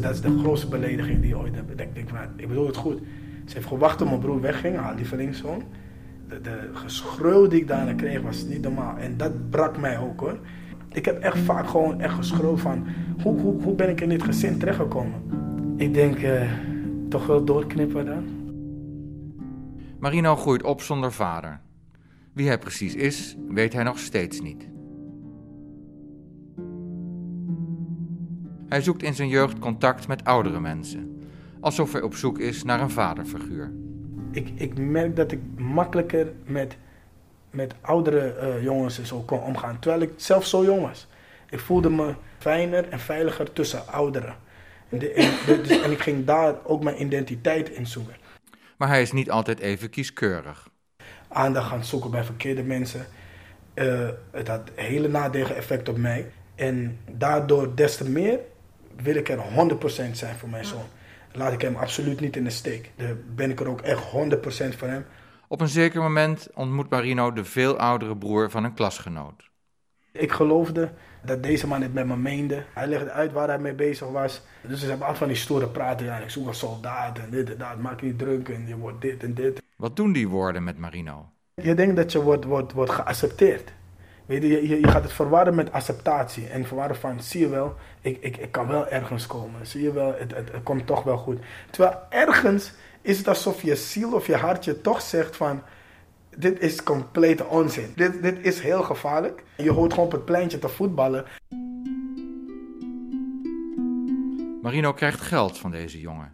Dat 0.00 0.14
is 0.14 0.20
de 0.20 0.38
grootste 0.38 0.68
belediging 0.68 1.20
die 1.20 1.28
je 1.28 1.38
ooit 1.38 1.54
hebt. 1.54 1.70
Ik 1.70 1.76
denk, 1.76 1.96
ik 2.36 2.48
bedoel 2.48 2.66
het 2.66 2.76
goed. 2.76 3.00
Ze 3.44 3.54
heeft 3.54 3.66
gewacht 3.66 3.98
tot 3.98 4.08
mijn 4.08 4.20
broer 4.20 4.40
wegging, 4.40 4.76
haar 4.76 4.94
lievelingszoon. 4.94 5.62
De, 6.28 6.40
de 6.40 6.70
geschreeuw 6.72 7.46
die 7.46 7.60
ik 7.60 7.68
daarna 7.68 7.94
kreeg 7.94 8.22
was 8.22 8.44
niet 8.44 8.62
normaal. 8.62 8.96
En 8.96 9.16
dat 9.16 9.50
brak 9.50 9.78
mij 9.78 9.98
ook 9.98 10.20
hoor. 10.20 10.38
Ik 10.92 11.04
heb 11.04 11.22
echt 11.22 11.38
vaak 11.38 11.68
gewoon 11.68 12.00
echt 12.00 12.14
geschreeuwd 12.14 12.60
van, 12.60 12.86
hoe, 13.22 13.40
hoe, 13.40 13.62
hoe 13.62 13.74
ben 13.74 13.88
ik 13.88 14.00
in 14.00 14.08
dit 14.08 14.22
gezin 14.22 14.58
terechtgekomen? 14.58 15.22
Ik 15.76 15.94
denk, 15.94 16.18
uh, 16.18 16.52
toch 17.08 17.26
wel 17.26 17.44
doorknippen 17.44 18.06
dan. 18.06 18.24
Marino 19.98 20.36
groeit 20.36 20.62
op 20.62 20.82
zonder 20.82 21.12
vader. 21.12 21.60
Wie 22.32 22.46
hij 22.46 22.58
precies 22.58 22.94
is, 22.94 23.36
weet 23.48 23.72
hij 23.72 23.82
nog 23.82 23.98
steeds 23.98 24.40
niet. 24.40 24.68
Hij 28.68 28.82
zoekt 28.82 29.02
in 29.02 29.14
zijn 29.14 29.28
jeugd 29.28 29.58
contact 29.58 30.08
met 30.08 30.24
oudere 30.24 30.60
mensen, 30.60 31.13
alsof 31.64 31.92
hij 31.92 32.02
op 32.02 32.14
zoek 32.14 32.38
is 32.38 32.62
naar 32.62 32.80
een 32.80 32.90
vaderfiguur. 32.90 33.72
Ik, 34.30 34.48
ik 34.54 34.78
merk 34.78 35.16
dat 35.16 35.32
ik 35.32 35.40
makkelijker 35.56 36.32
met, 36.44 36.76
met 37.50 37.74
oudere 37.80 38.36
uh, 38.42 38.62
jongens 38.62 39.02
zo 39.02 39.20
kon 39.20 39.40
omgaan, 39.40 39.78
terwijl 39.78 40.02
ik 40.02 40.10
zelf 40.16 40.46
zo 40.46 40.64
jong 40.64 40.80
was. 40.80 41.06
Ik 41.50 41.58
voelde 41.58 41.90
me 41.90 42.14
fijner 42.38 42.88
en 42.88 43.00
veiliger 43.00 43.52
tussen 43.52 43.86
ouderen. 43.88 44.34
En, 44.88 44.98
de, 44.98 45.12
en, 45.12 45.30
dus, 45.46 45.80
en 45.80 45.90
ik 45.90 46.00
ging 46.00 46.24
daar 46.24 46.54
ook 46.64 46.82
mijn 46.82 47.00
identiteit 47.00 47.70
in 47.70 47.86
zoeken. 47.86 48.14
Maar 48.76 48.88
hij 48.88 49.02
is 49.02 49.12
niet 49.12 49.30
altijd 49.30 49.58
even 49.58 49.90
kieskeurig. 49.90 50.68
Aandacht 51.28 51.68
gaan 51.68 51.84
zoeken 51.84 52.10
bij 52.10 52.24
verkeerde 52.24 52.62
mensen. 52.62 53.06
Uh, 53.74 54.08
het 54.30 54.48
had 54.48 54.70
hele 54.74 55.08
nadelige 55.08 55.54
effect 55.54 55.88
op 55.88 55.96
mij. 55.96 56.26
En 56.54 56.98
daardoor 57.10 57.74
des 57.74 57.96
te 57.96 58.10
meer 58.10 58.38
wil 59.02 59.14
ik 59.14 59.28
er 59.28 59.38
100% 59.38 60.10
zijn 60.12 60.36
voor 60.36 60.48
mijn 60.48 60.64
zoon. 60.64 60.86
Laat 61.36 61.52
ik 61.52 61.60
hem 61.60 61.76
absoluut 61.76 62.20
niet 62.20 62.36
in 62.36 62.44
de 62.44 62.50
steek. 62.50 62.90
Dan 62.96 63.18
ben 63.34 63.50
ik 63.50 63.60
er 63.60 63.68
ook 63.68 63.80
echt 63.80 64.02
100% 64.02 64.76
voor 64.76 64.88
hem. 64.88 65.04
Op 65.48 65.60
een 65.60 65.68
zeker 65.68 66.00
moment 66.02 66.48
ontmoet 66.54 66.90
Marino 66.90 67.32
de 67.32 67.44
veel 67.44 67.78
oudere 67.78 68.16
broer 68.16 68.50
van 68.50 68.64
een 68.64 68.74
klasgenoot. 68.74 69.50
Ik 70.12 70.32
geloofde 70.32 70.92
dat 71.24 71.42
deze 71.42 71.66
man 71.66 71.82
het 71.82 71.94
met 71.94 72.06
me 72.06 72.16
meende. 72.16 72.64
Hij 72.74 72.86
legde 72.86 73.10
uit 73.10 73.32
waar 73.32 73.48
hij 73.48 73.58
mee 73.58 73.74
bezig 73.74 74.08
was. 74.08 74.42
Dus 74.62 74.80
ze 74.80 74.86
hebben 74.86 75.06
altijd 75.06 75.18
van 75.18 75.28
die 75.28 75.36
stoere 75.36 75.68
praten. 75.68 76.06
Ja, 76.06 76.16
ik 76.16 76.30
zoek 76.30 76.46
een 76.46 76.54
soldaat 76.54 77.18
en 77.18 77.30
dit 77.30 77.50
en 77.50 77.58
dat. 77.58 77.78
Maak 77.78 78.00
je 78.00 78.06
niet 78.06 78.18
druk 78.18 78.48
en 78.48 78.66
je 78.66 78.76
wordt 78.76 79.00
dit 79.00 79.22
en 79.22 79.34
dit. 79.34 79.62
Wat 79.76 79.96
doen 79.96 80.12
die 80.12 80.28
woorden 80.28 80.64
met 80.64 80.78
Marino? 80.78 81.28
Je 81.54 81.74
denkt 81.74 81.96
dat 81.96 82.12
je 82.12 82.22
wordt, 82.22 82.44
wordt, 82.44 82.72
wordt 82.72 82.90
geaccepteerd. 82.90 83.72
Weet 84.26 84.42
je, 84.42 84.68
je, 84.68 84.80
je 84.80 84.88
gaat 84.88 85.02
het 85.02 85.12
verwarren 85.12 85.54
met 85.54 85.72
acceptatie. 85.72 86.46
En 86.46 86.66
verwarren 86.66 86.96
van, 86.96 87.22
zie 87.22 87.40
je 87.40 87.48
wel, 87.48 87.74
ik, 88.00 88.18
ik, 88.20 88.36
ik 88.36 88.52
kan 88.52 88.66
wel 88.66 88.88
ergens 88.88 89.26
komen. 89.26 89.66
Zie 89.66 89.82
je 89.82 89.92
wel, 89.92 90.14
het, 90.18 90.34
het, 90.34 90.52
het 90.52 90.62
komt 90.62 90.86
toch 90.86 91.02
wel 91.02 91.16
goed. 91.16 91.38
Terwijl 91.70 91.98
ergens 92.08 92.72
is 93.02 93.18
het 93.18 93.28
alsof 93.28 93.62
je 93.62 93.76
ziel 93.76 94.12
of 94.12 94.26
je 94.26 94.36
hartje 94.36 94.80
toch 94.80 95.00
zegt 95.00 95.36
van 95.36 95.62
dit 96.36 96.60
is 96.60 96.82
complete 96.82 97.46
onzin. 97.46 97.92
Dit, 97.94 98.22
dit 98.22 98.38
is 98.40 98.60
heel 98.60 98.82
gevaarlijk. 98.82 99.42
Je 99.56 99.70
hoort 99.70 99.92
gewoon 99.92 100.06
op 100.06 100.12
het 100.12 100.24
pleintje 100.24 100.58
te 100.58 100.68
voetballen. 100.68 101.24
Marino 104.62 104.92
krijgt 104.92 105.20
geld 105.20 105.58
van 105.58 105.70
deze 105.70 106.00
jongen 106.00 106.30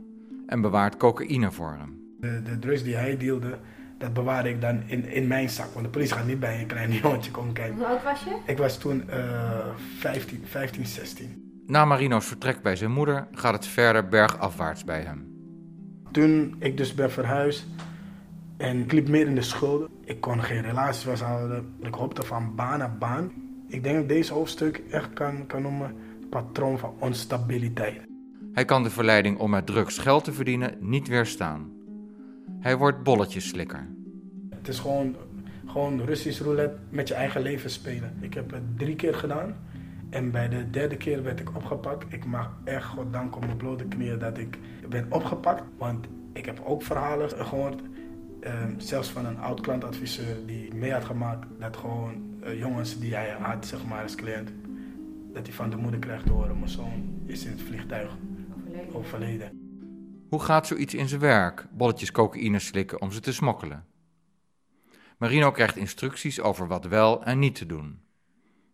en 0.47 0.61
bewaart 0.61 0.97
cocaïne 0.97 1.53
voor 1.53 1.77
hem. 1.79 1.99
De, 2.21 2.43
de 2.43 2.59
drugs 2.59 2.83
die 2.83 2.97
hij 2.97 3.17
deelde, 3.17 3.59
dat 4.01 4.13
bewaarde 4.13 4.49
ik 4.49 4.61
dan 4.61 4.83
in, 4.87 5.05
in 5.05 5.27
mijn 5.27 5.51
zak. 5.51 5.73
Want 5.73 5.85
de 5.85 5.91
politie 5.91 6.15
gaat 6.15 6.27
niet 6.27 6.41
bij 6.41 6.61
een 6.61 6.67
klein 6.67 6.93
jongetje 7.03 7.31
komen 7.31 7.53
kijken. 7.53 7.77
Hoe 7.77 7.87
oud 7.87 8.03
was 8.03 8.23
je? 8.23 8.37
Ik 8.47 8.59
was 8.59 8.79
toen 8.79 9.05
uh, 9.11 9.67
15, 9.99 10.43
15, 10.45 10.87
16. 10.87 11.63
Na 11.67 11.85
Marino's 11.85 12.27
vertrek 12.27 12.63
bij 12.63 12.77
zijn 12.77 12.91
moeder 12.91 13.27
gaat 13.33 13.53
het 13.53 13.67
verder 13.67 14.09
bergafwaarts 14.09 14.85
bij 14.85 15.01
hem. 15.01 15.29
Toen 16.11 16.57
ik 16.59 16.77
dus 16.77 16.95
ben 16.95 17.11
verhuisd, 17.11 17.67
en 18.57 18.81
ik 18.81 18.93
liep 18.93 19.09
meer 19.09 19.27
in 19.27 19.35
de 19.35 19.43
schulden. 19.43 19.89
Ik 20.05 20.21
kon 20.21 20.43
geen 20.43 20.63
relaties 20.63 21.03
vasthouden. 21.03 21.75
Ik 21.81 21.95
hoopte 21.95 22.23
van 22.23 22.55
baan 22.55 22.79
naar 22.79 22.99
baan. 22.99 23.33
Ik 23.69 23.83
denk 23.83 23.97
dat 23.97 24.09
deze 24.09 24.33
hoofdstuk 24.33 24.83
echt 24.91 25.13
kan, 25.13 25.47
kan 25.47 25.63
noemen 25.63 25.95
patroon 26.31 26.79
van 26.79 26.95
onstabiliteit. 26.99 28.01
Hij 28.53 28.65
kan 28.65 28.83
de 28.83 28.91
verleiding 28.91 29.39
om 29.39 29.51
met 29.51 29.67
drugs 29.67 29.99
geld 29.99 30.25
te 30.25 30.33
verdienen 30.33 30.77
niet 30.81 31.09
weerstaan. 31.09 31.80
Hij 32.61 32.77
wordt 32.77 33.03
bolletjeslikker. 33.03 33.89
Het 34.51 34.69
is 34.69 34.79
gewoon, 34.79 35.17
gewoon 35.67 36.05
Russisch 36.05 36.41
roulette 36.41 36.77
met 36.89 37.09
je 37.09 37.15
eigen 37.15 37.43
leven 37.43 37.71
spelen. 37.71 38.17
Ik 38.21 38.35
heb 38.35 38.51
het 38.51 38.79
drie 38.79 38.97
keer 38.97 39.15
gedaan. 39.15 39.57
En 40.11 40.31
bij 40.31 40.49
de 40.49 40.71
derde 40.71 40.97
keer 40.97 41.23
werd 41.23 41.41
ik 41.41 41.57
opgepakt. 41.57 42.13
Ik 42.13 42.25
mag 42.25 42.53
echt 42.65 42.85
goddank 42.85 43.37
op 43.37 43.45
mijn 43.45 43.57
blote 43.57 43.85
knieën 43.85 44.19
dat 44.19 44.39
ik 44.39 44.59
ben 44.89 45.07
opgepakt. 45.09 45.63
Want 45.79 46.07
ik 46.33 46.45
heb 46.45 46.61
ook 46.65 46.83
verhalen 46.83 47.31
gehoord 47.31 47.81
Ehm, 48.41 48.75
zelfs 48.77 49.09
van 49.09 49.27
een 49.27 49.39
oud 49.39 49.61
klantadviseur 49.61 50.47
die 50.47 50.75
mee 50.75 50.93
had 50.93 51.05
gemaakt 51.05 51.47
dat 51.59 51.77
gewoon 51.77 52.23
uh, 52.45 52.59
jongens 52.59 52.99
die 52.99 53.15
hij 53.15 53.31
had, 53.31 53.67
zeg 53.67 53.87
maar, 53.87 54.03
als 54.03 54.15
cliënt, 54.15 54.53
dat 55.33 55.47
hij 55.47 55.55
van 55.55 55.71
de 55.71 55.77
moeder 55.77 56.01
krijgt 56.01 56.27
te 56.27 56.33
horen, 56.33 56.59
mijn 56.59 56.71
zoon 56.71 57.23
is 57.27 57.45
in 57.45 57.51
het 57.51 57.63
vliegtuig 57.63 58.17
overleden. 58.67 58.95
overleden. 58.95 59.60
Hoe 60.31 60.43
gaat 60.43 60.67
zoiets 60.67 60.95
in 60.95 61.09
zijn 61.09 61.21
werk, 61.21 61.67
bolletjes 61.71 62.13
cocaïne 62.13 62.59
slikken 62.59 63.01
om 63.01 63.13
ze 63.13 63.21
te 63.21 63.33
smokkelen? 63.33 63.87
Marino 65.19 65.51
krijgt 65.51 65.77
instructies 65.77 66.41
over 66.41 66.67
wat 66.67 66.85
wel 66.85 67.25
en 67.25 67.39
niet 67.39 67.55
te 67.55 67.67
doen. 67.67 68.03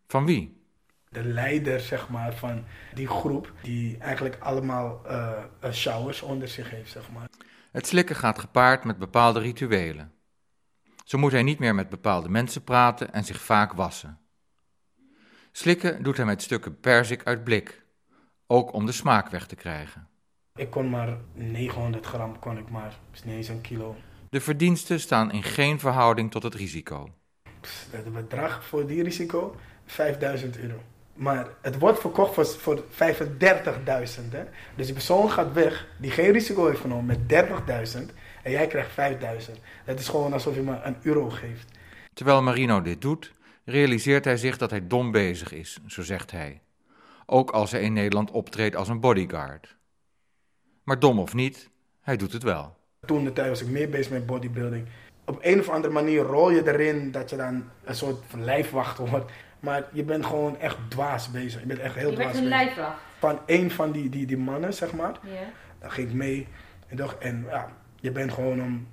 Van 0.06 0.26
wie? 0.26 0.64
De 1.08 1.24
leider, 1.24 1.80
zeg 1.80 2.08
maar, 2.08 2.34
van 2.34 2.64
die 2.94 3.06
groep, 3.06 3.52
die 3.62 3.98
eigenlijk 3.98 4.36
allemaal 4.38 5.02
uh, 5.06 5.42
showers 5.72 6.22
onder 6.22 6.48
zich 6.48 6.70
heeft, 6.70 6.90
zeg 6.90 7.10
maar. 7.10 7.28
Het 7.72 7.86
slikken 7.86 8.16
gaat 8.16 8.38
gepaard 8.38 8.84
met 8.84 8.98
bepaalde 8.98 9.40
rituelen. 9.40 10.12
Zo 11.04 11.18
moet 11.18 11.32
hij 11.32 11.42
niet 11.42 11.58
meer 11.58 11.74
met 11.74 11.88
bepaalde 11.88 12.28
mensen 12.28 12.64
praten 12.64 13.12
en 13.12 13.24
zich 13.24 13.40
vaak 13.40 13.72
wassen. 13.72 14.18
Slikken 15.52 16.02
doet 16.02 16.16
hij 16.16 16.26
met 16.26 16.42
stukken 16.42 16.80
perzik 16.80 17.24
uit 17.24 17.44
blik, 17.44 17.84
ook 18.46 18.72
om 18.72 18.86
de 18.86 18.92
smaak 18.92 19.28
weg 19.28 19.46
te 19.46 19.56
krijgen. 19.56 20.08
Ik 20.56 20.70
kon 20.70 20.90
maar 20.90 21.16
900 21.34 22.06
gram, 22.06 22.38
kon 22.38 22.58
ik 22.58 22.70
maar, 22.70 22.98
is 23.12 23.24
niet 23.24 23.34
eens 23.34 23.48
een 23.48 23.60
kilo. 23.60 23.96
De 24.30 24.40
verdiensten 24.40 25.00
staan 25.00 25.32
in 25.32 25.42
geen 25.42 25.80
verhouding 25.80 26.30
tot 26.30 26.42
het 26.42 26.54
risico. 26.54 27.10
Het 27.90 28.12
bedrag 28.12 28.64
voor 28.64 28.86
die 28.86 29.02
risico, 29.02 29.56
5000 29.86 30.58
euro. 30.58 30.82
Maar 31.14 31.48
het 31.60 31.78
wordt 31.78 32.00
verkocht 32.00 32.34
voor, 32.34 32.46
voor 32.46 32.82
35.000. 32.82 32.84
Dus 34.76 34.86
die 34.86 34.92
persoon 34.92 35.30
gaat 35.30 35.52
weg 35.52 35.86
die 35.98 36.10
geen 36.10 36.32
risico 36.32 36.66
heeft 36.66 36.80
genomen 36.80 37.06
met 37.06 37.46
30.000 37.96 38.14
en 38.42 38.50
jij 38.50 38.66
krijgt 38.66 38.90
5.000. 39.48 39.52
Het 39.84 40.00
is 40.00 40.08
gewoon 40.08 40.32
alsof 40.32 40.54
je 40.54 40.62
me 40.62 40.80
een 40.82 40.96
euro 41.02 41.30
geeft. 41.30 41.78
Terwijl 42.12 42.42
Marino 42.42 42.82
dit 42.82 43.00
doet, 43.00 43.32
realiseert 43.64 44.24
hij 44.24 44.36
zich 44.36 44.56
dat 44.58 44.70
hij 44.70 44.86
dom 44.86 45.10
bezig 45.10 45.52
is, 45.52 45.78
zo 45.86 46.02
zegt 46.02 46.30
hij. 46.30 46.60
Ook 47.26 47.50
als 47.50 47.70
hij 47.70 47.80
in 47.80 47.92
Nederland 47.92 48.30
optreedt 48.30 48.76
als 48.76 48.88
een 48.88 49.00
bodyguard. 49.00 49.75
Maar 50.86 50.98
dom 50.98 51.18
of 51.18 51.34
niet, 51.34 51.70
hij 52.00 52.16
doet 52.16 52.32
het 52.32 52.42
wel. 52.42 52.76
Toen 53.06 53.24
de 53.24 53.32
tijd 53.32 53.48
was 53.48 53.62
ik 53.62 53.68
meer 53.68 53.88
bezig 53.88 54.12
met 54.12 54.26
bodybuilding. 54.26 54.86
Op 55.24 55.38
een 55.42 55.60
of 55.60 55.68
andere 55.68 55.92
manier 55.92 56.22
rol 56.22 56.50
je 56.50 56.72
erin 56.72 57.10
dat 57.10 57.30
je 57.30 57.36
dan 57.36 57.64
een 57.84 57.94
soort 57.94 58.24
van 58.26 58.44
lijfwacht 58.44 58.98
wordt. 58.98 59.32
Maar 59.60 59.84
je 59.92 60.04
bent 60.04 60.26
gewoon 60.26 60.58
echt 60.58 60.76
dwaas 60.88 61.30
bezig. 61.30 61.60
Je 61.60 61.66
bent 61.66 61.78
echt 61.78 61.94
heel 61.94 62.10
je 62.10 62.14
dwaas 62.14 62.26
bezig. 62.26 62.42
Je 62.42 62.48
bent 62.48 62.60
een 62.60 62.66
lijfwacht. 62.66 63.00
Van 63.18 63.38
een 63.46 63.70
van 63.70 63.92
die, 63.92 64.08
die, 64.08 64.26
die 64.26 64.38
mannen, 64.38 64.74
zeg 64.74 64.92
maar. 64.92 65.18
Ja. 65.22 65.50
Dan 65.78 65.90
ging 65.90 66.08
ik 66.08 66.14
mee 66.14 66.46
En, 66.86 66.96
toch, 66.96 67.16
en 67.18 67.44
ja, 67.48 67.68
je 68.00 68.10
bent 68.10 68.32
gewoon 68.32 68.62
om 68.62 68.86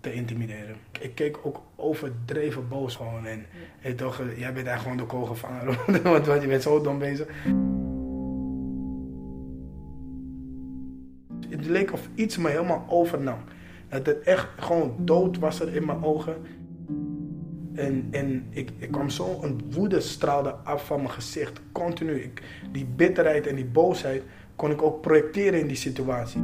te 0.00 0.12
intimideren. 0.12 0.76
Ik 1.00 1.14
keek 1.14 1.38
ook 1.42 1.62
overdreven 1.76 2.68
boos 2.68 2.96
gewoon. 2.96 3.26
En, 3.26 3.46
en 3.82 3.96
toch, 3.96 4.16
jij 4.36 4.52
bent 4.52 4.66
eigenlijk 4.66 4.80
gewoon 4.80 4.96
de 4.96 5.04
kogel 5.04 5.26
gevangen. 5.26 5.76
want, 6.12 6.26
want 6.26 6.42
je 6.42 6.48
bent 6.48 6.62
zo 6.62 6.80
dom 6.80 6.98
bezig. 6.98 7.28
Leek 11.68 11.92
of 11.92 12.08
iets 12.14 12.36
me 12.36 12.48
helemaal 12.48 12.84
overnam. 12.88 13.38
Dat 13.88 14.06
het 14.06 14.20
echt 14.20 14.48
gewoon 14.56 14.94
dood 14.98 15.38
was 15.38 15.60
er 15.60 15.74
in 15.74 15.86
mijn 15.86 16.04
ogen. 16.04 16.34
En, 17.74 18.08
en 18.10 18.46
ik, 18.50 18.70
ik 18.78 18.90
kwam 18.90 19.10
zo 19.10 19.38
een 19.42 19.60
woede 19.70 20.00
straalde 20.00 20.50
af 20.50 20.86
van 20.86 20.96
mijn 20.96 21.10
gezicht. 21.10 21.60
Continu. 21.72 22.20
Ik, 22.20 22.42
die 22.72 22.86
bitterheid 22.96 23.46
en 23.46 23.54
die 23.54 23.66
boosheid 23.66 24.22
kon 24.56 24.70
ik 24.70 24.82
ook 24.82 25.00
projecteren 25.00 25.60
in 25.60 25.66
die 25.66 25.76
situatie. 25.76 26.40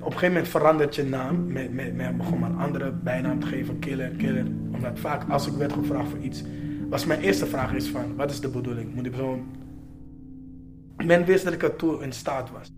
Op 0.00 0.06
een 0.06 0.12
gegeven 0.12 0.28
moment 0.28 0.48
verandert 0.48 0.94
je 0.94 1.04
naam. 1.04 1.52
Met, 1.52 1.72
met, 1.72 1.94
met 1.94 2.16
begon 2.16 2.42
een 2.42 2.56
andere 2.56 2.92
bijnaam 2.92 3.40
te 3.40 3.46
geven. 3.46 3.78
Killer, 3.78 4.08
killer. 4.08 4.46
Omdat 4.72 4.98
vaak 4.98 5.30
als 5.30 5.46
ik 5.46 5.52
werd 5.52 5.72
gevraagd 5.72 6.08
voor 6.08 6.18
iets... 6.18 6.44
Was 6.88 7.06
mijn 7.06 7.20
eerste 7.20 7.46
vraag 7.46 7.74
is 7.74 7.88
van... 7.88 8.16
Wat 8.16 8.30
is 8.30 8.40
de 8.40 8.48
bedoeling? 8.48 8.94
Moet 8.94 9.02
die 9.02 9.12
persoon... 9.12 9.46
Men 11.04 11.24
wist 11.24 11.44
dat 11.44 11.52
ik 11.52 11.62
ertoe 11.62 12.02
in 12.02 12.12
staat 12.12 12.50
was. 12.50 12.72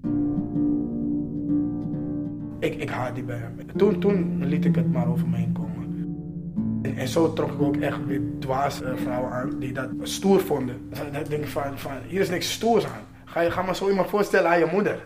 Ik, 2.59 2.75
ik 2.75 2.91
haat 2.91 3.15
die 3.15 3.25
bij 3.25 3.37
hem. 3.37 3.77
Toen, 3.77 4.01
toen 4.01 4.45
liet 4.45 4.65
ik 4.65 4.75
het 4.75 4.93
maar 4.93 5.09
over 5.09 5.29
me 5.29 5.37
heen 5.37 5.53
komen. 5.53 5.83
En, 6.83 6.97
en 6.97 7.09
zo 7.09 7.33
trok 7.33 7.53
ik 7.53 7.61
ook 7.61 7.77
echt 7.77 8.07
weer 8.07 8.21
dwaas 8.39 8.83
uh, 8.83 8.97
vrouwen 8.97 9.33
aan 9.33 9.59
die 9.59 9.73
dat 9.73 9.91
stoer 10.03 10.41
vonden. 10.41 10.89
Dan 10.91 11.11
denk 11.13 11.43
ik 11.43 11.47
van, 11.47 11.79
van, 11.79 11.93
hier 12.07 12.21
is 12.21 12.31
niks 12.31 12.53
stoers 12.53 12.85
aan. 12.85 13.03
Ga 13.25 13.41
je 13.41 13.51
ga 13.51 13.63
maar 13.63 13.77
zo 13.77 13.89
iemand 13.89 14.09
voorstellen 14.09 14.51
aan 14.51 14.59
je 14.59 14.69
moeder. 14.73 15.03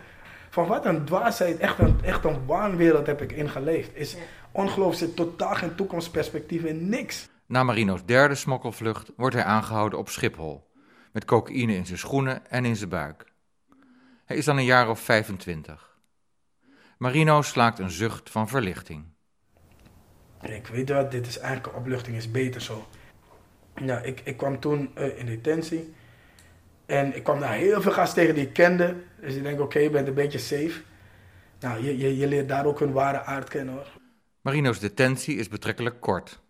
Van 0.51 0.67
wat 0.67 0.85
een 0.87 1.05
dwaasheid, 1.05 1.59
echt 1.59 1.79
een, 1.79 1.97
echt 2.03 2.25
een 2.25 2.47
waanwereld 2.47 3.07
heb 3.07 3.23
ik 3.23 3.33
ingeleefd. 3.33 3.91
Is 3.95 4.13
ja. 4.13 4.19
ongelooflijk, 4.53 4.99
zit 4.99 5.17
totaal 5.17 5.55
geen 5.55 5.75
toekomstperspectief 5.75 6.63
in 6.63 6.89
niks. 6.89 7.29
Na 7.47 7.63
Marino's 7.63 8.05
derde 8.05 8.35
smokkelvlucht 8.35 9.13
wordt 9.17 9.35
hij 9.35 9.45
aangehouden 9.45 9.99
op 9.99 10.09
Schiphol. 10.09 10.66
Met 11.17 11.25
cocaïne 11.25 11.75
in 11.75 11.87
zijn 11.87 11.99
schoenen 11.99 12.51
en 12.51 12.65
in 12.65 12.77
zijn 12.77 12.89
buik. 12.91 13.25
Hij 14.25 14.37
is 14.37 14.45
dan 14.45 14.57
een 14.57 14.65
jaar 14.65 14.89
of 14.89 15.01
25. 15.01 15.99
Marino 16.99 17.43
slaakt 17.43 17.79
een 17.79 17.91
zucht 17.91 18.31
van 18.31 18.49
verlichting. 18.49 19.05
Ik 20.43 20.67
weet 20.67 20.89
wat, 20.89 21.11
dit 21.11 21.27
is 21.27 21.39
eigenlijk 21.39 21.77
opluchting, 21.77 22.17
is 22.17 22.31
beter 22.31 22.61
zo. 22.61 22.87
Ja, 23.75 23.99
ik, 23.99 24.21
ik 24.25 24.37
kwam 24.37 24.61
toen 24.61 24.91
uh, 24.99 25.19
in 25.19 25.27
detentie. 25.27 25.95
En 26.87 27.17
ik 27.17 27.25
kwam 27.25 27.41
daar 27.41 27.53
heel 27.53 27.83
veel 27.83 27.93
gasten 27.93 28.19
tegen 28.19 28.35
die 28.35 28.47
ik 28.47 28.53
kende. 28.53 28.97
Dus 29.21 29.35
ik 29.35 29.43
denk, 29.43 29.55
oké, 29.55 29.65
okay, 29.65 29.83
je 29.83 29.91
bent 29.91 30.09
een 30.09 30.15
beetje 30.15 30.39
safe. 30.39 30.83
Nou, 31.61 31.85
je, 31.85 31.99
je, 31.99 32.17
je 32.17 32.27
leert 32.27 32.49
daar 32.49 32.67
ook 32.67 32.79
hun 32.79 32.93
ware 32.93 33.23
aard 33.23 33.49
kennen 33.49 33.75
hoor. 33.75 33.89
Marino's 34.41 34.79
detentie 34.79 35.37
is 35.37 35.49
betrekkelijk 35.49 36.01
kort. 36.01 36.41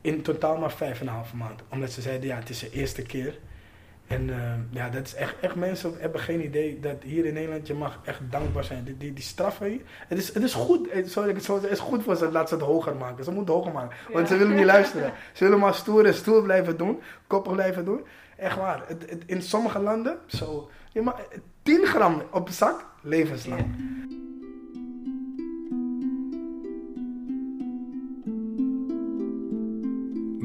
In 0.00 0.22
totaal 0.22 0.58
maar 0.58 0.72
vijf 0.72 1.00
en 1.00 1.06
een 1.06 1.12
half 1.12 1.34
maand. 1.34 1.62
Omdat 1.68 1.90
ze 1.90 2.00
zeiden, 2.00 2.26
ja, 2.26 2.36
het 2.36 2.50
is 2.50 2.58
de 2.58 2.70
eerste 2.70 3.02
keer. 3.02 3.38
En 4.10 4.28
uh, 4.28 4.36
ja, 4.70 4.88
dat 4.88 5.06
is 5.06 5.14
echt, 5.14 5.34
echt, 5.40 5.54
mensen 5.54 5.94
hebben 5.98 6.20
geen 6.20 6.44
idee 6.44 6.80
dat 6.80 7.02
hier 7.02 7.24
in 7.24 7.34
Nederland 7.34 7.66
je 7.66 7.74
mag 7.74 7.98
echt 8.04 8.20
dankbaar 8.30 8.64
zijn. 8.64 8.84
Die, 8.84 8.96
die, 8.96 9.12
die 9.12 9.24
straffen 9.24 9.66
hier, 9.66 9.80
het 10.08 10.18
is, 10.18 10.34
het 10.34 10.42
is 10.42 10.54
goed, 10.54 10.88
sorry, 11.04 11.34
het 11.34 11.70
is 11.70 11.78
goed 11.78 12.02
voor 12.02 12.16
ze, 12.16 12.30
laat 12.30 12.48
ze 12.48 12.54
het 12.54 12.64
hoger 12.64 12.96
maken. 12.96 13.24
Ze 13.24 13.30
moeten 13.30 13.54
het 13.54 13.64
hoger 13.64 13.80
maken, 13.80 13.96
want 14.12 14.28
ja. 14.28 14.34
ze 14.34 14.40
willen 14.40 14.56
niet 14.56 14.64
luisteren. 14.76 15.12
Ze 15.32 15.44
willen 15.44 15.58
maar 15.58 15.74
stoer 15.74 16.06
en 16.06 16.14
stoer 16.14 16.42
blijven 16.42 16.76
doen, 16.76 17.00
koppig 17.26 17.52
blijven 17.52 17.84
doen. 17.84 18.00
Echt 18.36 18.56
waar, 18.56 18.82
het, 18.86 19.10
het, 19.10 19.22
in 19.26 19.42
sommige 19.42 19.78
landen, 19.78 20.18
zo, 20.26 20.70
je 20.92 21.02
mag 21.02 21.20
10 21.62 21.86
gram 21.86 22.22
op 22.30 22.48
zak, 22.48 22.84
levenslang. 23.02 23.60
Ja. 23.60 23.99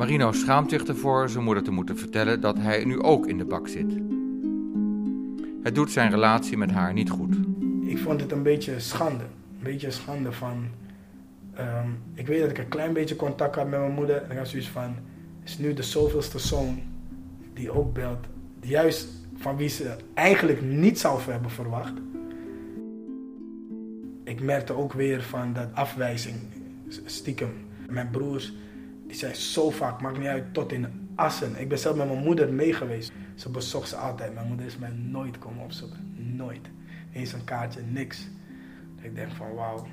Marino 0.05 0.31
schaamt 0.31 0.69
zich 0.69 0.83
ervoor 0.83 1.29
zijn 1.29 1.43
moeder 1.43 1.63
te 1.63 1.71
moeten 1.71 1.97
vertellen 1.97 2.41
dat 2.41 2.57
hij 2.57 2.83
nu 2.83 3.01
ook 3.01 3.27
in 3.27 3.37
de 3.37 3.45
bak 3.45 3.67
zit. 3.67 3.93
Het 5.63 5.75
doet 5.75 5.91
zijn 5.91 6.09
relatie 6.09 6.57
met 6.57 6.71
haar 6.71 6.93
niet 6.93 7.09
goed. 7.09 7.35
Ik 7.81 7.97
vond 7.97 8.21
het 8.21 8.31
een 8.31 8.43
beetje 8.43 8.79
schande. 8.79 9.23
Een 9.23 9.63
beetje 9.63 9.91
schande 9.91 10.31
van... 10.31 10.65
Um, 11.59 11.97
ik 12.13 12.27
weet 12.27 12.41
dat 12.41 12.49
ik 12.49 12.57
een 12.57 12.67
klein 12.67 12.93
beetje 12.93 13.15
contact 13.15 13.55
had 13.55 13.69
met 13.69 13.79
mijn 13.79 13.91
moeder. 13.91 14.23
En 14.23 14.31
ik 14.31 14.37
had 14.37 14.47
zoiets 14.47 14.69
van... 14.69 14.95
is 15.43 15.57
nu 15.57 15.73
de 15.73 15.83
zoveelste 15.83 16.39
zoon 16.39 16.79
die 17.53 17.71
ook 17.71 17.93
belt. 17.93 18.25
Juist 18.61 19.07
van 19.35 19.57
wie 19.57 19.69
ze 19.69 19.95
eigenlijk 20.13 20.61
niet 20.61 20.99
zou 20.99 21.21
hebben 21.21 21.51
verwacht. 21.51 21.93
Ik 24.23 24.41
merkte 24.41 24.73
ook 24.73 24.93
weer 24.93 25.21
van 25.21 25.53
dat 25.53 25.67
afwijzing, 25.73 26.35
stiekem. 27.05 27.53
Mijn 27.89 28.09
broers 28.09 28.53
die 29.15 29.23
zei 29.23 29.33
zo 29.33 29.69
vaak, 29.69 30.01
maakt 30.01 30.17
niet 30.17 30.27
uit, 30.27 30.53
tot 30.53 30.71
in 30.71 30.87
Assen. 31.15 31.59
Ik 31.59 31.69
ben 31.69 31.79
zelf 31.79 31.95
met 31.95 32.07
mijn 32.07 32.23
moeder 32.23 32.53
mee 32.53 32.73
geweest. 32.73 33.11
Ze 33.35 33.49
bezocht 33.49 33.89
ze 33.89 33.95
altijd. 33.95 34.33
Mijn 34.33 34.47
moeder 34.47 34.65
is 34.65 34.77
mij 34.77 34.89
nooit 34.89 35.39
komen 35.39 35.63
opzoeken. 35.63 36.13
Nooit. 36.15 36.69
Eens 37.13 37.33
een 37.33 37.43
kaartje, 37.43 37.81
niks. 37.81 38.27
Ik 39.01 39.15
denk 39.15 39.31
van 39.31 39.53
wauw. 39.53 39.87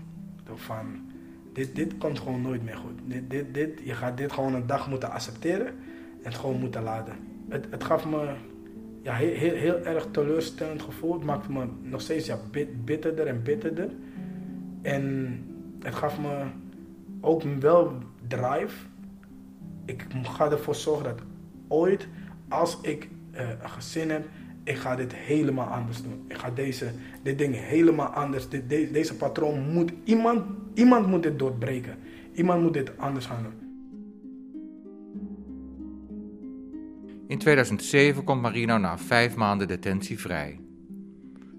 Van, 0.55 1.11
dit, 1.53 1.75
dit 1.75 1.99
komt 1.99 2.19
gewoon 2.19 2.43
nooit 2.43 2.63
meer 2.63 2.77
goed. 2.77 2.99
Dit, 3.05 3.31
dit, 3.31 3.55
dit, 3.55 3.81
je 3.85 3.95
gaat 3.95 4.17
dit 4.17 4.33
gewoon 4.33 4.55
een 4.55 4.67
dag 4.67 4.89
moeten 4.89 5.11
accepteren. 5.11 5.67
En 5.67 5.75
het 6.23 6.35
gewoon 6.35 6.61
moeten 6.61 6.83
laten. 6.83 7.15
Het, 7.49 7.67
het 7.71 7.85
gaf 7.85 8.07
me 8.07 8.35
ja, 9.03 9.15
heel, 9.15 9.55
heel, 9.55 9.85
erg 9.85 10.07
teleurstellend 10.11 10.83
gevoel. 10.83 11.13
Het 11.13 11.25
maakte 11.25 11.53
me 11.53 11.67
nog 11.83 12.01
steeds 12.01 12.27
ja, 12.27 12.39
bit, 12.51 12.85
bitterder 12.85 13.27
en 13.27 13.43
bitterder. 13.43 13.91
En 14.83 15.37
het 15.83 15.95
gaf 15.95 16.21
me 16.21 16.45
ook 17.21 17.43
wel 17.43 17.99
drive 18.29 18.91
ik 19.93 20.07
ga 20.23 20.51
ervoor 20.51 20.75
zorgen 20.75 21.05
dat 21.05 21.21
ooit, 21.69 22.09
als 22.49 22.79
ik 22.83 23.09
uh, 23.33 23.49
een 23.49 23.71
gezin 23.71 24.11
heb, 24.11 24.29
ik 24.65 24.77
ga 24.77 24.97
dit 24.97 25.15
helemaal 25.15 25.67
anders 25.67 26.03
doen. 26.03 26.25
Ik 26.29 26.37
ga 26.37 26.51
deze, 26.51 26.91
dit 27.23 27.39
ding 27.39 27.55
helemaal 27.55 28.07
anders. 28.07 28.49
Dit, 28.49 28.69
de, 28.69 28.91
deze 28.93 29.17
patroon 29.17 29.73
moet 29.73 29.93
iemand, 30.05 30.45
iemand 30.75 31.07
moet 31.07 31.23
dit 31.23 31.39
doorbreken. 31.39 31.99
Iemand 32.33 32.63
moet 32.63 32.73
dit 32.73 32.99
anders 32.99 33.27
gaan 33.27 33.43
doen. 33.43 33.61
In 37.27 37.39
2007 37.39 38.25
komt 38.25 38.43
Marino 38.43 38.79
na 38.79 38.99
vijf 38.99 39.35
maanden 39.35 39.69
detentie 39.69 40.21
vrij. 40.21 40.61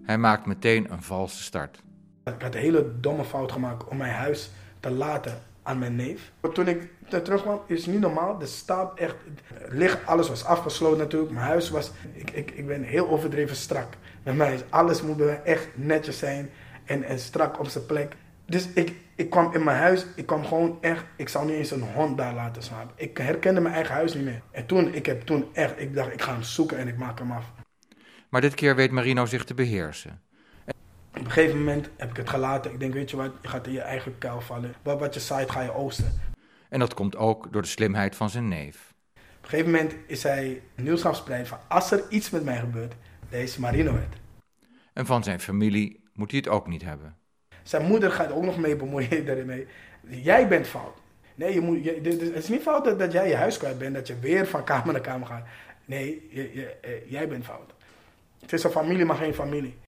Hij 0.03 0.17
maakt 0.17 0.45
meteen 0.45 0.91
een 0.91 1.01
valse 1.01 1.43
start. 1.43 1.83
Ik 2.25 2.41
had 2.41 2.55
een 2.55 2.61
hele 2.61 2.91
domme 2.99 3.23
fout 3.23 3.51
gemaakt 3.51 3.87
om 3.87 3.97
mijn 3.97 4.13
huis 4.13 4.51
te 4.79 4.91
laten 4.91 5.41
aan 5.63 5.79
mijn 5.79 5.95
neef. 5.95 6.31
Toen 6.53 6.67
ik 6.67 6.89
terugkwam, 7.07 7.61
is 7.67 7.85
niet 7.85 7.99
normaal. 7.99 8.37
De 8.37 8.45
staat 8.45 8.99
echt, 8.99 9.15
licht, 9.69 10.05
alles 10.05 10.29
was 10.29 10.45
afgesloten 10.45 10.97
natuurlijk. 10.97 11.31
Mijn 11.31 11.45
huis 11.45 11.69
was, 11.69 11.91
ik, 12.13 12.31
ik, 12.31 12.51
ik 12.51 12.67
ben 12.67 12.83
heel 12.83 13.09
overdreven 13.09 13.55
strak. 13.55 13.87
Bij 14.23 14.33
mij 14.33 14.53
is 14.53 14.63
alles 14.69 15.01
moet 15.01 15.17
bij 15.17 15.25
mij 15.25 15.41
echt 15.43 15.67
netjes 15.73 16.17
zijn 16.17 16.49
en, 16.85 17.03
en 17.03 17.19
strak 17.19 17.59
op 17.59 17.67
zijn 17.67 17.85
plek. 17.85 18.15
Dus 18.45 18.67
ik, 18.73 18.93
ik 19.15 19.29
kwam 19.29 19.53
in 19.53 19.63
mijn 19.63 19.77
huis, 19.77 20.05
ik 20.15 20.25
kwam 20.25 20.45
gewoon 20.45 20.77
echt, 20.81 21.05
ik 21.17 21.29
zou 21.29 21.45
niet 21.45 21.55
eens 21.55 21.71
een 21.71 21.93
hond 21.93 22.17
daar 22.17 22.33
laten 22.33 22.63
slapen. 22.63 22.93
Ik 22.95 23.17
herkende 23.17 23.61
mijn 23.61 23.75
eigen 23.75 23.93
huis 23.93 24.13
niet 24.13 24.23
meer. 24.23 24.41
En 24.51 24.65
toen, 24.65 24.93
ik 24.93 25.05
heb 25.05 25.21
toen 25.21 25.49
echt, 25.53 25.79
ik 25.79 25.95
dacht, 25.95 26.13
ik 26.13 26.21
ga 26.21 26.31
hem 26.31 26.43
zoeken 26.43 26.77
en 26.77 26.87
ik 26.87 26.97
maak 26.97 27.19
hem 27.19 27.31
af. 27.31 27.51
Maar 28.29 28.41
dit 28.41 28.53
keer 28.53 28.75
weet 28.75 28.91
Marino 28.91 29.25
zich 29.25 29.43
te 29.43 29.53
beheersen. 29.53 30.21
Op 31.23 31.29
een 31.29 31.35
gegeven 31.35 31.57
moment 31.57 31.89
heb 31.97 32.09
ik 32.09 32.17
het 32.17 32.29
gelaten. 32.29 32.71
Ik 32.71 32.79
denk, 32.79 32.93
weet 32.93 33.09
je 33.09 33.17
wat, 33.17 33.31
je 33.41 33.47
gaat 33.47 33.67
in 33.67 33.73
je 33.73 33.81
eigen 33.81 34.17
kuil 34.17 34.41
vallen. 34.41 34.73
Wat, 34.81 34.99
wat 34.99 35.13
je 35.13 35.19
zaait, 35.19 35.51
ga 35.51 35.61
je 35.61 35.73
oosten. 35.73 36.21
En 36.69 36.79
dat 36.79 36.93
komt 36.93 37.15
ook 37.15 37.53
door 37.53 37.61
de 37.61 37.67
slimheid 37.67 38.15
van 38.15 38.29
zijn 38.29 38.47
neef. 38.47 38.93
Op 39.13 39.43
een 39.43 39.49
gegeven 39.49 39.71
moment 39.71 39.95
is 40.07 40.23
hij 40.23 40.61
nieuws 40.75 41.01
gaan 41.01 41.15
spreiden 41.15 41.47
van... 41.47 41.57
als 41.67 41.91
er 41.91 42.03
iets 42.09 42.29
met 42.29 42.43
mij 42.43 42.59
gebeurt, 42.59 42.93
deze 43.29 43.59
Marino 43.59 43.93
het. 43.93 44.15
En 44.93 45.05
van 45.05 45.23
zijn 45.23 45.39
familie 45.39 46.03
moet 46.13 46.31
hij 46.31 46.39
het 46.39 46.49
ook 46.49 46.67
niet 46.67 46.83
hebben. 46.83 47.17
Zijn 47.63 47.85
moeder 47.85 48.11
gaat 48.11 48.31
ook 48.31 48.43
nog 48.43 48.57
mee 48.57 48.75
bemoeien 48.75 49.25
daarmee. 49.35 49.67
Jij 50.07 50.47
bent 50.47 50.67
fout. 50.67 50.97
Nee, 51.35 51.53
je 51.53 51.61
moet, 51.61 51.83
je, 51.83 51.99
het 52.03 52.21
is 52.21 52.49
niet 52.49 52.61
fout 52.61 52.83
dat, 52.85 52.99
dat, 52.99 53.11
jij 53.11 53.27
je 53.27 53.35
huis 53.35 53.57
kwijt 53.57 53.77
bent, 53.77 53.95
dat 53.95 54.07
je 54.07 54.19
weer 54.19 54.47
van 54.47 54.63
kamer 54.63 54.93
naar 54.93 55.01
kamer 55.01 55.27
gaat. 55.27 55.45
Nee, 55.85 56.27
je, 56.31 56.53
je, 56.53 56.65
eh, 56.65 57.11
jij 57.11 57.27
bent 57.27 57.45
fout. 57.45 57.73
Het 58.39 58.53
is 58.53 58.63
een 58.63 58.71
familie, 58.71 59.05
maar 59.05 59.15
geen 59.15 59.33
familie. 59.33 59.81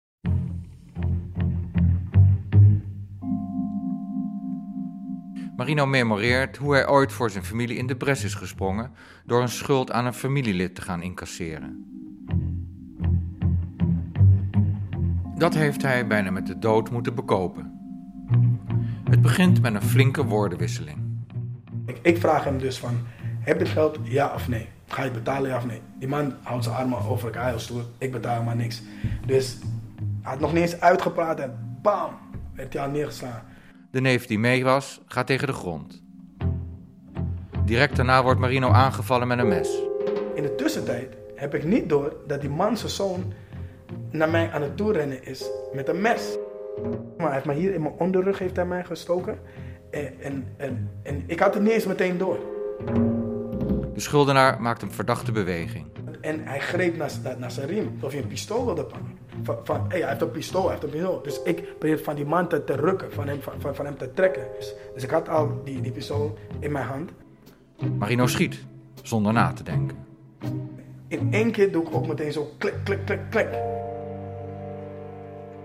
Marino 5.66 5.86
memoreert 5.86 6.58
hoe 6.58 6.74
hij 6.74 6.88
ooit 6.88 7.12
voor 7.12 7.32
zijn 7.32 7.44
familie 7.44 7.78
in 7.78 7.88
de 7.88 7.96
bres 7.96 8.24
is 8.24 8.34
gesprongen 8.34 8.92
door 9.26 9.42
een 9.42 9.50
schuld 9.50 9.92
aan 9.92 10.06
een 10.06 10.14
familielid 10.14 10.76
te 10.76 10.82
gaan 10.82 11.02
incasseren. 11.02 11.86
Dat 15.38 15.54
heeft 15.54 15.82
hij 15.82 16.08
bijna 16.08 16.32
met 16.32 16.48
de 16.48 16.60
dood 16.60 16.92
moeten 16.92 17.16
bekopen. 17.16 17.80
Het 19.10 19.22
begint 19.22 19.62
met 19.62 19.74
een 19.74 19.82
flinke 19.82 20.26
woordenwisseling. 20.26 20.98
Ik, 21.86 22.00
ik 22.02 22.18
vraag 22.18 22.44
hem 22.44 22.58
dus 22.58 22.80
van, 22.80 22.98
heb 23.40 23.60
je 23.60 23.66
geld, 23.66 24.00
ja 24.04 24.34
of 24.34 24.48
nee? 24.48 24.68
Ga 24.88 25.04
je 25.04 25.12
betalen, 25.12 25.50
ja 25.50 25.58
of 25.58 25.66
nee? 25.66 25.82
Die 26.00 26.08
man 26.08 26.34
houdt 26.42 26.64
zijn 26.64 26.76
armen 26.76 27.06
over 27.06 27.26
elkaar 27.26 27.50
heel 27.50 27.60
stoer, 27.60 27.84
ik 27.98 28.12
betaal 28.12 28.44
maar 28.44 28.56
niks. 28.56 28.82
Dus 29.26 29.58
Hij 30.22 30.32
had 30.32 30.40
nog 30.40 30.54
niet 30.54 30.62
eens 30.62 30.80
uitgepraat 30.80 31.40
en 31.40 31.78
bam, 31.82 32.10
werd 32.54 32.74
hij 32.74 32.82
al 32.82 32.90
neergeslagen. 32.90 33.54
De 33.96 34.02
neef 34.02 34.26
die 34.26 34.40
mee 34.40 34.64
was, 34.64 35.02
gaat 35.06 35.28
tegen 35.28 35.48
de 35.48 35.54
grond. 35.54 36.04
Direct 37.66 37.96
daarna 37.96 38.24
wordt 38.24 38.40
Marino 38.40 38.70
aangevallen 38.70 39.28
met 39.28 39.40
een 39.40 39.48
mes. 39.48 39.82
In 40.34 40.44
de 40.44 40.56
tussentijd 40.56 41.16
heb 41.36 41.54
ik 41.54 41.64
niet 41.64 41.90
door 41.90 42.16
dat 42.28 42.42
die 42.42 42.50
man 42.50 42.78
zijn 42.78 42.92
zoon 42.92 43.34
naar 44.12 44.30
mij 44.30 44.52
aan 44.52 44.62
het 44.62 44.78
toerennen 44.78 45.26
is 45.26 45.50
met 45.74 45.88
een 45.88 46.02
mes. 46.02 46.38
Maar 47.18 47.26
hij 47.26 47.34
heeft 47.34 47.46
mij 47.46 47.56
hier 47.56 47.74
in 47.74 47.82
mijn 47.82 47.94
onderrug 47.98 48.40
heeft 48.40 48.56
hij 48.56 48.66
mij 48.66 48.84
gestoken. 48.84 49.40
En, 49.92 50.14
en, 50.20 50.48
en, 50.58 50.92
en 51.04 51.24
ik 51.28 51.40
had 51.40 51.54
het 51.54 51.64
niet 51.64 51.72
eens 51.72 51.86
meteen 51.86 52.18
door. 52.18 52.40
De 53.94 54.00
schuldenaar 54.00 54.62
maakt 54.62 54.82
een 54.82 54.92
verdachte 54.92 55.32
beweging. 55.32 55.86
En 56.22 56.40
hij 56.44 56.60
greep 56.60 56.98
naar, 56.98 57.12
naar, 57.24 57.40
naar 57.40 57.52
zijn 57.52 57.68
riem, 57.68 57.92
alsof 57.96 58.12
hij 58.12 58.22
een 58.22 58.28
pistool 58.28 58.66
wilde 58.66 58.86
pakken. 58.86 59.18
Van, 59.44 59.58
van 59.64 59.86
hey, 59.88 60.00
hij 60.00 60.10
heeft 60.10 60.22
een 60.22 60.32
pistool, 60.32 60.62
hij 60.62 60.72
heeft 60.72 60.84
een 60.84 60.90
pistool. 60.90 61.22
Dus 61.22 61.42
ik 61.44 61.78
probeerde 61.78 62.04
van 62.04 62.16
die 62.16 62.26
man 62.26 62.48
te, 62.48 62.64
te 62.64 62.76
rukken, 62.76 63.12
van 63.12 63.28
hem, 63.28 63.42
van, 63.42 63.76
van 63.76 63.86
hem 63.86 63.98
te 63.98 64.14
trekken. 64.14 64.48
Dus, 64.58 64.74
dus 64.94 65.04
ik 65.04 65.10
had 65.10 65.30
al 65.30 65.62
die, 65.64 65.82
die 65.82 65.92
pistool 65.92 66.38
in 66.60 66.72
mijn 66.72 66.86
hand. 66.86 67.12
Marino 67.98 68.28
schiet, 68.28 68.66
zonder 69.02 69.34
na 69.34 69.54
te 69.54 69.64
denken. 69.64 69.98
In 71.08 71.34
één 71.34 71.52
keer 71.52 71.72
doe 71.72 71.88
ik 71.88 71.96
ook 71.96 72.08
meteen 72.08 72.32
zo 72.32 72.54
klik, 72.58 72.74
klik, 72.84 73.06
klik, 73.06 73.20
klik. 73.30 73.50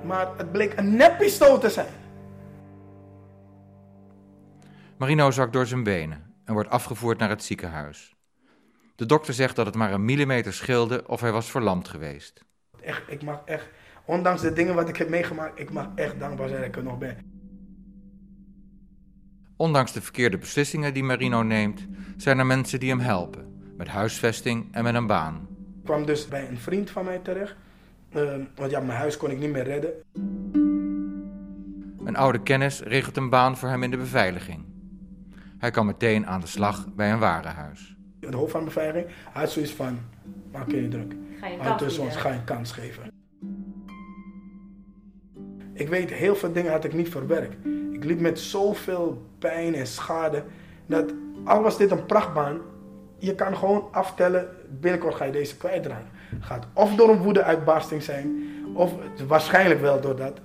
Maar 0.05 0.29
het 0.37 0.53
bleek 0.53 0.79
een 0.79 0.97
neppistool 0.97 1.59
te 1.59 1.71
zijn. 1.71 1.93
Marino 4.97 5.31
zakt 5.31 5.53
door 5.53 5.67
zijn 5.67 5.83
benen 5.83 6.35
en 6.45 6.55
wordt 6.55 6.71
afgevoerd 6.71 7.19
naar 7.19 7.29
het 7.29 7.45
ziekenhuis. 7.45 8.15
De 8.97 9.07
dokter 9.07 9.35
zegt 9.35 9.57
dat 9.57 9.67
het 9.67 9.75
maar 9.75 9.93
een 9.93 10.05
millimeter 10.05 10.53
scheelde 10.53 11.07
of 11.07 11.21
hij 11.21 11.33
was 11.33 11.51
verlamd 11.51 11.89
geweest. 11.89 12.45
Echt, 12.83 13.03
ik 13.07 13.23
mag 13.23 13.43
echt, 13.45 13.69
ondanks 14.05 14.43
de 14.43 14.53
dingen 14.53 14.75
wat 14.75 14.89
ik 14.89 14.97
heb 14.97 15.09
meegemaakt, 15.09 15.61
ik 15.61 15.73
mag 15.73 15.89
echt 15.95 16.19
dankbaar 16.19 16.49
zijn 16.49 16.61
dat 16.61 16.69
ik 16.69 16.77
er 16.77 16.83
nog 16.83 16.99
ben. 16.99 17.17
Ondanks 19.57 19.93
de 19.93 20.03
verkeerde 20.03 20.39
beslissingen 20.39 20.95
die 20.95 21.05
Marino 21.05 21.43
neemt, 21.43 21.87
zijn 22.17 22.39
er 22.39 22.47
mensen 22.47 22.81
die 22.81 22.89
hem 22.89 23.01
helpen. 23.01 23.73
Met 23.77 23.89
huisvesting 23.89 24.69
en 24.71 24.85
met 24.85 24.95
een 24.95 25.07
baan. 25.07 25.49
Ik 25.79 25.85
kwam 25.85 26.07
dus 26.07 26.29
bij 26.29 26.49
een 26.49 26.59
vriend 26.59 26.91
van 26.91 27.05
mij 27.05 27.19
terecht. 27.19 27.57
Uh, 28.17 28.35
want 28.55 28.71
ja, 28.71 28.81
mijn 28.81 28.99
huis 28.99 29.17
kon 29.17 29.31
ik 29.31 29.39
niet 29.39 29.51
meer 29.51 29.65
redden. 29.65 29.91
Een 32.05 32.17
oude 32.17 32.43
kennis 32.43 32.81
regelt 32.81 33.17
een 33.17 33.31
baan 33.31 33.57
voor 33.57 33.69
hem 33.69 33.83
in 33.83 33.91
de 33.91 33.97
beveiliging. 33.97 34.65
Hij 35.59 35.71
kan 35.71 35.87
meteen 35.87 36.27
aan 36.27 36.41
de 36.41 36.47
slag 36.47 36.95
bij 36.95 37.13
een 37.13 37.19
warenhuis. 37.19 37.97
De 38.21 38.37
hoofd 38.37 38.51
van 38.51 38.61
de 38.61 38.67
beveiliging 38.67 39.07
had 39.33 39.51
zoiets 39.51 39.73
van, 39.73 39.99
maak 40.53 40.71
je 40.71 40.89
druk. 40.89 41.15
Ga 41.41 41.47
je 41.47 41.57
Maar 41.57 41.83
ons 41.83 42.17
ga 42.17 42.29
je 42.29 42.35
een 42.35 42.45
kans 42.45 42.73
geven. 42.73 43.13
Ik 45.73 45.89
weet, 45.89 46.11
heel 46.11 46.37
veel 46.37 46.53
dingen 46.53 46.73
had 46.73 46.85
ik 46.85 46.93
niet 46.93 47.09
verwerkt. 47.09 47.57
Ik 47.93 48.05
liep 48.05 48.21
met 48.21 48.39
zoveel 48.39 49.23
pijn 49.39 49.75
en 49.75 49.87
schade. 49.87 50.45
Dat 50.87 51.13
al 51.45 51.63
was 51.63 51.77
dit 51.77 51.91
een 51.91 52.07
prachtbaan, 52.07 52.61
je 53.19 53.35
kan 53.35 53.57
gewoon 53.57 53.89
aftellen, 53.91 54.49
binnenkort 54.81 55.15
ga 55.15 55.25
je 55.25 55.33
deze 55.33 55.57
kwijtraken. 55.57 56.11
Gaat 56.41 56.67
of 56.73 56.95
door 56.95 57.09
een 57.09 57.23
woedeuitbarsting 57.23 58.03
zijn, 58.03 58.45
of 58.75 58.95
waarschijnlijk 59.27 59.81
wel 59.81 60.01
door 60.01 60.17
dat. 60.17 60.39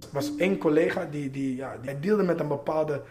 Er 0.00 0.08
was 0.12 0.36
één 0.36 0.58
collega 0.58 1.06
die, 1.10 1.30
die, 1.30 1.56
ja, 1.56 1.76
die 1.82 2.00
deelde 2.00 2.22
met 2.22 2.40
een 2.40 2.48
bepaalde 2.48 3.02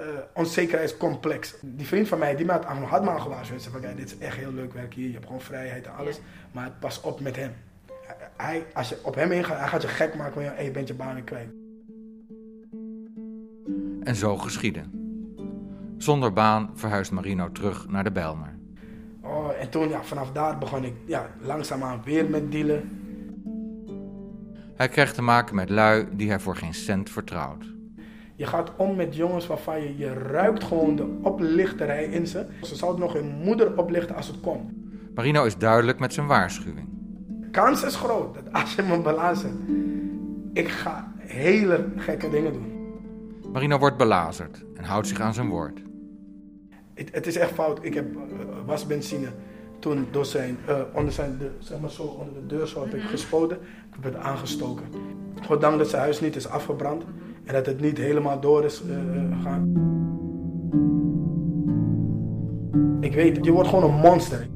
uh, 0.00 0.18
onzekerheidscomplex. 0.34 1.54
Die 1.60 1.86
vriend 1.86 2.08
van 2.08 2.18
mij, 2.18 2.36
die 2.36 2.46
me 2.46 2.52
had, 2.52 2.64
had 2.64 3.04
me 3.04 3.10
al 3.10 3.18
gewaarschuwd. 3.18 3.62
Zei 3.62 3.72
van, 3.72 3.82
kijk, 3.82 3.96
dit 3.96 4.06
is 4.06 4.18
echt 4.18 4.36
heel 4.36 4.52
leuk 4.52 4.72
werk 4.72 4.94
hier. 4.94 5.06
Je 5.06 5.12
hebt 5.12 5.26
gewoon 5.26 5.40
vrijheid 5.40 5.86
en 5.86 5.94
alles. 5.94 6.20
Maar 6.52 6.70
pas 6.80 7.00
op 7.00 7.20
met 7.20 7.36
hem. 7.36 7.52
Hij, 8.36 8.66
als 8.74 8.88
je 8.88 8.98
op 9.02 9.14
hem 9.14 9.32
ingaat, 9.32 9.58
hij 9.58 9.68
gaat 9.68 9.82
je 9.82 9.88
gek 9.88 10.14
maken. 10.14 10.44
Want 10.44 10.60
je 10.60 10.70
bent 10.70 10.88
je 10.88 10.94
baan 10.94 11.14
weer 11.14 11.22
kwijt. 11.22 11.48
En 14.02 14.14
zo 14.14 14.36
geschiedde. 14.36 14.82
Zonder 15.98 16.32
baan 16.32 16.70
verhuist 16.74 17.10
Marino 17.10 17.52
terug 17.52 17.88
naar 17.88 18.04
de 18.04 18.12
Belmer. 18.12 18.54
Oh, 19.20 19.48
en 19.60 19.70
toen, 19.70 19.88
ja, 19.88 20.02
vanaf 20.02 20.32
daar 20.32 20.58
begon 20.58 20.84
ik 20.84 20.94
ja, 21.06 21.30
langzaamaan 21.40 22.02
weer 22.04 22.30
met 22.30 22.52
dealen. 22.52 23.02
Hij 24.74 24.88
krijgt 24.88 25.14
te 25.14 25.22
maken 25.22 25.54
met 25.54 25.70
lui 25.70 26.08
die 26.12 26.28
hij 26.28 26.40
voor 26.40 26.56
geen 26.56 26.74
cent 26.74 27.10
vertrouwt. 27.10 27.75
Je 28.36 28.46
gaat 28.46 28.72
om 28.76 28.96
met 28.96 29.16
jongens 29.16 29.46
waarvan 29.46 29.80
je, 29.80 29.96
je 29.96 30.12
ruikt 30.12 30.64
gewoon 30.64 30.96
de 30.96 31.18
oplichterij 31.22 32.04
in 32.04 32.26
ze. 32.26 32.46
Ze 32.62 32.76
zouden 32.76 33.00
nog 33.00 33.12
hun 33.12 33.34
moeder 33.44 33.78
oplichten 33.78 34.16
als 34.16 34.26
het 34.26 34.40
kon. 34.40 34.84
Marino 35.14 35.44
is 35.44 35.56
duidelijk 35.56 35.98
met 35.98 36.12
zijn 36.12 36.26
waarschuwing. 36.26 36.88
De 37.40 37.50
kans 37.50 37.82
is 37.82 37.96
groot 37.96 38.34
dat 38.34 38.52
als 38.52 38.74
je 38.74 38.82
me 38.82 39.00
belazert, 39.00 39.54
ik 40.52 40.68
ga 40.68 41.12
hele 41.18 41.88
gekke 41.96 42.30
dingen 42.30 42.52
doen. 42.52 42.72
Marino 43.52 43.78
wordt 43.78 43.96
belazerd 43.96 44.64
en 44.74 44.84
houdt 44.84 45.06
zich 45.06 45.20
aan 45.20 45.34
zijn 45.34 45.48
woord. 45.48 45.82
Het, 46.94 47.08
het 47.12 47.26
is 47.26 47.36
echt 47.36 47.52
fout. 47.52 47.78
Ik 47.82 47.94
heb 47.94 48.14
uh, 48.14 48.20
wasbenzine 48.66 49.28
toen 49.78 50.06
door 50.10 50.24
zijn, 50.24 50.58
uh, 50.68 50.80
onder 50.92 51.12
zijn, 51.12 51.38
de, 51.38 51.50
zeg 51.58 51.80
maar 51.80 51.90
zo, 51.90 52.02
onder 52.02 52.34
de 52.34 52.46
deur 52.46 52.66
zo 52.66 52.84
heb 52.84 52.94
ik 52.94 53.02
gespoten. 53.02 53.58
Ik 53.96 54.02
werd 54.02 54.16
aangestoken. 54.16 54.84
Goddank 55.46 55.78
dat 55.78 55.88
zijn 55.88 56.02
huis 56.02 56.20
niet 56.20 56.36
is 56.36 56.48
afgebrand 56.48 57.04
en 57.46 57.52
dat 57.52 57.66
het 57.66 57.80
niet 57.80 57.98
helemaal 57.98 58.40
door 58.40 58.64
is 58.64 58.82
uh, 58.82 58.96
gegaan. 59.36 59.94
Ik 63.00 63.14
weet, 63.14 63.44
je 63.44 63.50
wordt 63.50 63.68
gewoon 63.68 63.90
een 63.90 64.00
monster. 64.00 64.48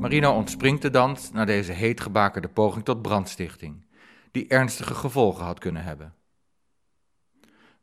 Marino 0.00 0.32
ontspringt 0.32 0.82
de 0.82 0.90
dans 0.90 1.32
naar 1.32 1.46
deze 1.46 1.72
heetgebakerde 1.72 2.48
poging 2.48 2.84
tot 2.84 3.02
brandstichting, 3.02 3.86
die 4.30 4.48
ernstige 4.48 4.94
gevolgen 4.94 5.44
had 5.44 5.58
kunnen 5.58 5.84
hebben. 5.84 6.14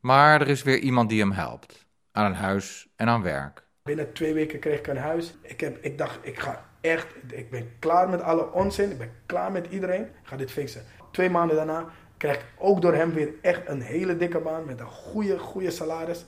Maar 0.00 0.40
er 0.40 0.48
is 0.48 0.62
weer 0.62 0.78
iemand 0.78 1.08
die 1.08 1.20
hem 1.20 1.32
helpt, 1.32 1.86
aan 2.12 2.26
een 2.26 2.34
huis 2.34 2.88
en 2.96 3.08
aan 3.08 3.22
werk. 3.22 3.66
Binnen 3.82 4.12
twee 4.12 4.34
weken 4.34 4.58
kreeg 4.58 4.78
ik 4.78 4.86
een 4.86 4.96
huis. 4.96 5.34
Ik, 5.42 5.60
heb, 5.60 5.84
ik 5.84 5.98
dacht, 5.98 6.18
ik 6.22 6.38
ga 6.38 6.64
echt, 6.80 7.06
ik 7.30 7.50
ben 7.50 7.68
klaar 7.78 8.08
met 8.08 8.22
alle 8.22 8.52
onzin, 8.52 8.90
ik 8.90 8.98
ben 8.98 9.12
klaar 9.26 9.52
met 9.52 9.66
iedereen, 9.70 10.02
ik 10.02 10.10
ga 10.22 10.36
dit 10.36 10.50
fixen. 10.50 10.82
Twee 11.10 11.30
maanden 11.30 11.56
daarna 11.56 11.86
krijg 12.16 12.36
ik 12.36 12.44
ook 12.58 12.82
door 12.82 12.94
hem 12.94 13.12
weer 13.12 13.34
echt 13.40 13.68
een 13.68 13.80
hele 13.80 14.16
dikke 14.16 14.40
baan 14.40 14.64
met 14.64 14.80
een 14.80 14.86
goede, 14.86 15.38
goede 15.38 15.70
salaris. 15.70 16.24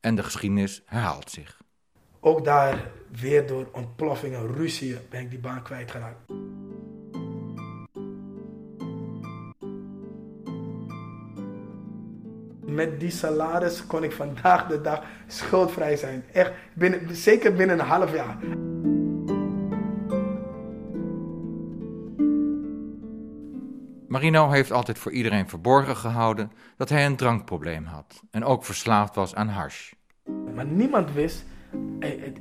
En 0.00 0.14
de 0.14 0.22
geschiedenis 0.22 0.82
herhaalt 0.84 1.30
zich. 1.30 1.60
Ook 2.20 2.44
daar 2.44 2.90
weer 3.20 3.46
door 3.46 3.68
ontploffingen, 3.72 4.54
ruzie, 4.54 4.98
ben 5.10 5.20
ik 5.20 5.30
die 5.30 5.38
baan 5.38 5.62
kwijtgeraakt. 5.62 6.32
Met 12.66 13.00
die 13.00 13.10
salaris 13.10 13.86
kon 13.86 14.04
ik 14.04 14.12
vandaag 14.12 14.66
de 14.66 14.80
dag 14.80 15.04
schuldvrij 15.26 15.96
zijn. 15.96 16.24
Echt, 16.32 16.52
binnen, 16.74 17.16
zeker 17.16 17.54
binnen 17.54 17.78
een 17.78 17.86
half 17.86 18.14
jaar. 18.14 18.36
Marino 24.16 24.50
heeft 24.50 24.72
altijd 24.72 24.98
voor 24.98 25.12
iedereen 25.12 25.48
verborgen 25.48 25.96
gehouden 25.96 26.52
dat 26.76 26.88
hij 26.88 27.06
een 27.06 27.16
drankprobleem 27.16 27.84
had 27.84 28.22
en 28.30 28.44
ook 28.44 28.64
verslaafd 28.64 29.14
was 29.14 29.34
aan 29.34 29.48
hash. 29.48 29.92
Maar 30.54 30.66
niemand 30.66 31.12
wist, 31.12 31.44
eh, 32.00 32.10
eh, 32.10 32.32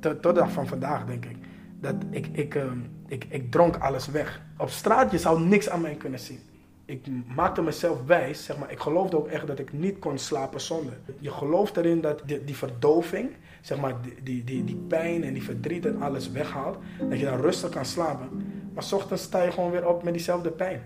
tot, 0.00 0.22
tot 0.22 0.34
de 0.34 0.40
dag 0.40 0.52
van 0.52 0.66
vandaag 0.66 1.04
denk 1.04 1.24
ik, 1.24 1.36
dat 1.80 1.94
ik, 2.10 2.26
ik, 2.26 2.54
uh, 2.54 2.62
ik, 3.06 3.24
ik 3.28 3.50
dronk 3.50 3.76
alles 3.76 4.06
weg. 4.06 4.40
Op 4.58 4.70
straat, 4.70 5.10
je 5.10 5.18
zou 5.18 5.40
niks 5.40 5.68
aan 5.68 5.80
mij 5.80 5.94
kunnen 5.94 6.18
zien. 6.18 6.38
Ik 6.84 7.06
maakte 7.34 7.62
mezelf 7.62 8.04
wijs, 8.06 8.44
zeg 8.44 8.58
maar, 8.58 8.70
ik 8.70 8.80
geloofde 8.80 9.16
ook 9.16 9.28
echt 9.28 9.46
dat 9.46 9.58
ik 9.58 9.72
niet 9.72 9.98
kon 9.98 10.18
slapen 10.18 10.60
zonder. 10.60 10.98
Je 11.18 11.30
gelooft 11.30 11.76
erin 11.76 12.00
dat 12.00 12.22
die, 12.26 12.56
verdoving, 12.56 13.30
zeg 13.60 13.80
maar, 13.80 13.94
die, 14.02 14.22
die, 14.22 14.44
die, 14.44 14.64
die 14.64 14.84
pijn 14.88 15.24
en 15.24 15.32
die 15.32 15.42
verdriet 15.42 15.86
en 15.86 16.02
alles 16.02 16.30
weghaalt. 16.30 16.78
Dat 17.08 17.18
je 17.18 17.24
dan 17.24 17.40
rustig 17.40 17.70
kan 17.70 17.84
slapen. 17.84 18.28
Maar 18.74 18.88
ochtends 18.92 19.22
sta 19.22 19.42
je 19.42 19.52
gewoon 19.52 19.70
weer 19.70 19.88
op 19.88 20.02
met 20.02 20.12
diezelfde 20.12 20.50
pijn. 20.50 20.82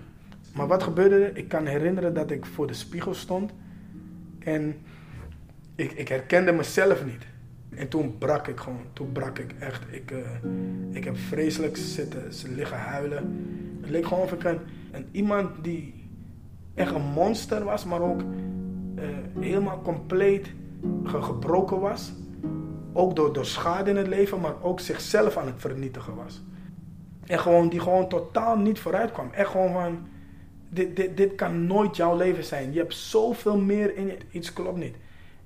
Maar 0.55 0.67
wat 0.67 0.83
gebeurde 0.83 1.25
er? 1.25 1.37
Ik 1.37 1.49
kan 1.49 1.67
herinneren 1.67 2.14
dat 2.14 2.31
ik 2.31 2.47
voor 2.47 2.67
de 2.67 2.75
spiegel 2.75 3.14
stond. 3.14 3.53
En 4.38 4.77
ik, 5.75 5.93
ik 5.93 6.09
herkende 6.09 6.53
mezelf 6.53 7.05
niet. 7.05 7.27
En 7.69 7.88
toen 7.88 8.19
brak 8.19 8.49
ik 8.49 8.61
gewoon. 8.61 8.87
Toen 8.93 9.12
brak 9.12 9.38
ik 9.38 9.55
echt. 9.59 9.83
Ik, 9.90 10.11
uh, 10.11 10.19
ik 10.90 11.05
heb 11.05 11.17
vreselijk 11.17 11.77
zitten, 11.77 12.55
liggen 12.55 12.79
huilen. 12.79 13.47
Het 13.81 13.90
leek 13.90 14.07
gewoon 14.07 14.23
of 14.23 14.33
ik 14.33 14.45
een, 14.45 14.59
iemand 15.11 15.64
die 15.64 16.09
echt 16.75 16.95
een 16.95 17.12
monster 17.14 17.64
was, 17.64 17.85
maar 17.85 18.01
ook 18.01 18.23
uh, 18.23 19.05
helemaal 19.40 19.83
compleet 19.83 20.51
ge 21.05 21.23
gebroken 21.23 21.81
was. 21.81 22.12
Ook 22.93 23.17
door, 23.17 23.33
door 23.33 23.47
schade 23.47 23.90
in 23.90 23.97
het 23.97 24.07
leven, 24.07 24.40
maar 24.40 24.62
ook 24.62 24.81
zichzelf 24.81 25.37
aan 25.37 25.47
het 25.47 25.61
vernietigen 25.61 26.14
was. 26.14 26.43
En 27.27 27.38
gewoon, 27.38 27.69
die 27.69 27.81
gewoon 27.81 28.09
totaal 28.09 28.57
niet 28.59 28.79
vooruit 28.79 29.12
kwam. 29.12 29.31
Echt 29.33 29.51
gewoon 29.51 29.73
van, 29.73 30.07
dit, 30.75 30.97
dit, 30.97 31.17
dit 31.17 31.35
kan 31.35 31.67
nooit 31.67 31.97
jouw 31.97 32.17
leven 32.17 32.45
zijn. 32.45 32.73
Je 32.73 32.79
hebt 32.79 32.95
zoveel 32.95 33.59
meer 33.59 33.97
in 33.97 34.07
je, 34.07 34.17
iets 34.31 34.53
klopt 34.53 34.79
niet. 34.79 34.97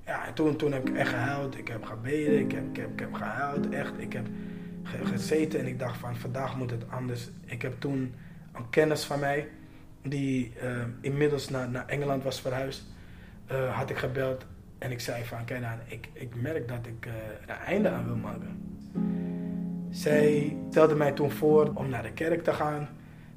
Ja, 0.06 0.26
en 0.26 0.34
toen, 0.34 0.56
toen 0.56 0.72
heb 0.72 0.88
ik 0.88 0.96
echt 0.96 1.10
gehuild. 1.10 1.58
Ik 1.58 1.68
heb 1.68 1.84
gebeden, 1.84 2.38
ik 2.38 2.52
heb, 2.52 2.64
ik 2.70 2.76
heb, 2.76 2.92
ik 2.92 3.00
heb 3.00 3.14
gehuild, 3.14 3.68
echt. 3.68 3.92
Ik 3.98 4.12
heb 4.12 4.26
gezeten 5.04 5.60
en 5.60 5.66
ik 5.66 5.78
dacht 5.78 5.96
van, 5.96 6.16
vandaag 6.16 6.56
moet 6.56 6.70
het 6.70 6.90
anders. 6.90 7.30
Ik 7.44 7.62
heb 7.62 7.80
toen 7.80 8.14
een 8.52 8.70
kennis 8.70 9.04
van 9.04 9.20
mij, 9.20 9.48
die 10.02 10.52
eh, 10.60 10.70
inmiddels 11.00 11.48
naar, 11.48 11.68
naar 11.68 11.86
Engeland 11.86 12.22
was 12.22 12.40
verhuisd, 12.40 12.84
eh, 13.46 13.76
had 13.76 13.90
ik 13.90 13.96
gebeld 13.96 14.46
en 14.78 14.90
ik 14.90 15.00
zei 15.00 15.24
van, 15.24 15.44
kijk 15.44 15.60
dan, 15.60 15.78
ik, 15.86 16.08
ik 16.12 16.34
merk 16.34 16.68
dat 16.68 16.86
ik 16.86 17.06
uh, 17.06 17.12
een 17.46 17.54
einde 17.54 17.88
aan 17.88 18.04
wil 18.04 18.16
maken. 18.16 18.78
Zij 19.90 20.56
stelde 20.70 20.94
mij 20.94 21.12
toen 21.12 21.30
voor 21.30 21.70
om 21.74 21.88
naar 21.88 22.02
de 22.02 22.12
kerk 22.12 22.44
te 22.44 22.52
gaan. 22.52 22.88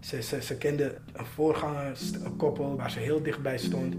Ze, 0.02 0.22
ze, 0.22 0.42
ze 0.42 0.58
kende 0.58 0.98
een 1.14 1.26
voorgangerskoppel 1.26 2.76
waar 2.76 2.92
ze 2.92 3.00
heel 3.00 3.24
dichtbij 3.24 3.58
stond. 3.58 3.96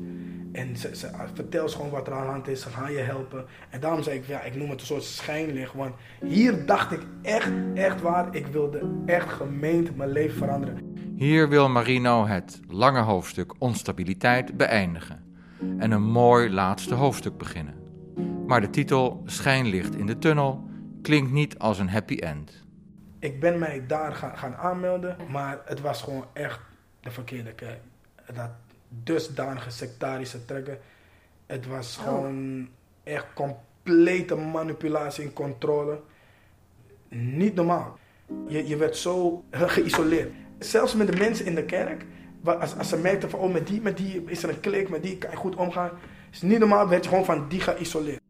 En 0.52 0.76
ze, 0.76 0.96
ze 0.96 1.10
vertelt 1.34 1.72
gewoon 1.72 1.90
wat 1.90 2.06
er 2.06 2.12
aan 2.12 2.24
de 2.24 2.30
hand 2.30 2.48
is, 2.48 2.60
ze 2.60 2.68
gaan 2.68 2.92
je 2.92 2.98
helpen. 2.98 3.44
En 3.70 3.80
daarom 3.80 4.02
zei 4.02 4.18
ik, 4.18 4.26
ja, 4.26 4.40
ik 4.40 4.56
noem 4.56 4.70
het 4.70 4.80
een 4.80 4.86
soort 4.86 5.02
schijnlicht. 5.02 5.74
Want 5.74 5.94
hier 6.24 6.66
dacht 6.66 6.92
ik 6.92 7.00
echt, 7.22 7.50
echt 7.74 8.00
waar, 8.00 8.34
ik 8.34 8.46
wilde 8.46 9.02
echt 9.06 9.28
gemeend 9.28 9.96
mijn 9.96 10.12
leven 10.12 10.36
veranderen. 10.36 10.94
Hier 11.16 11.48
wil 11.48 11.68
Marino 11.68 12.26
het 12.26 12.60
lange 12.68 13.00
hoofdstuk 13.00 13.54
onstabiliteit 13.58 14.56
beëindigen. 14.56 15.24
En 15.78 15.90
een 15.90 16.02
mooi 16.02 16.50
laatste 16.50 16.94
hoofdstuk 16.94 17.38
beginnen. 17.38 17.74
Maar 18.46 18.60
de 18.60 18.70
titel 18.70 19.22
Schijnlicht 19.24 19.96
in 19.96 20.06
de 20.06 20.18
tunnel 20.18 20.68
klinkt 21.02 21.32
niet 21.32 21.58
als 21.58 21.78
een 21.78 21.88
happy 21.88 22.14
end. 22.14 22.61
Ik 23.22 23.40
ben 23.40 23.58
mij 23.58 23.86
daar 23.86 24.14
gaan, 24.14 24.38
gaan 24.38 24.56
aanmelden, 24.56 25.16
maar 25.30 25.60
het 25.64 25.80
was 25.80 26.02
gewoon 26.02 26.24
echt 26.32 26.60
de 27.00 27.10
verkeerde 27.10 27.52
kerk. 27.52 27.80
Dat 28.34 28.50
dusdanige 28.88 29.70
sectarische 29.70 30.44
trekken. 30.44 30.78
Het 31.46 31.66
was 31.66 31.98
Oh. 31.98 32.04
gewoon 32.04 32.68
echt 33.02 33.26
complete 33.34 34.34
manipulatie 34.34 35.24
en 35.24 35.32
controle. 35.32 36.00
Niet 37.08 37.54
normaal. 37.54 37.98
Je, 38.48 38.66
je 38.68 38.76
werd 38.76 38.96
zo 38.96 39.44
geïsoleerd. 39.50 40.32
Zelfs 40.58 40.94
met 40.94 41.12
de 41.12 41.18
mensen 41.18 41.46
in 41.46 41.54
de 41.54 41.64
kerk, 41.64 42.04
als, 42.44 42.76
als 42.76 42.88
ze 42.88 42.96
merkten 42.96 43.30
van 43.30 43.40
oh, 43.40 43.52
met 43.52 43.66
die, 43.66 43.80
met 43.80 43.96
die 43.96 44.24
is 44.26 44.42
er 44.42 44.48
een 44.48 44.60
klik, 44.60 44.88
met 44.88 45.02
die 45.02 45.18
kan 45.18 45.30
je 45.30 45.36
goed 45.36 45.56
omgaan. 45.56 45.90
is 46.32 46.42
niet 46.42 46.58
normaal, 46.58 46.88
werd 46.88 47.04
je 47.04 47.10
gewoon 47.10 47.24
van 47.24 47.48
die 47.48 47.60
geïsoleerd. 47.60 48.20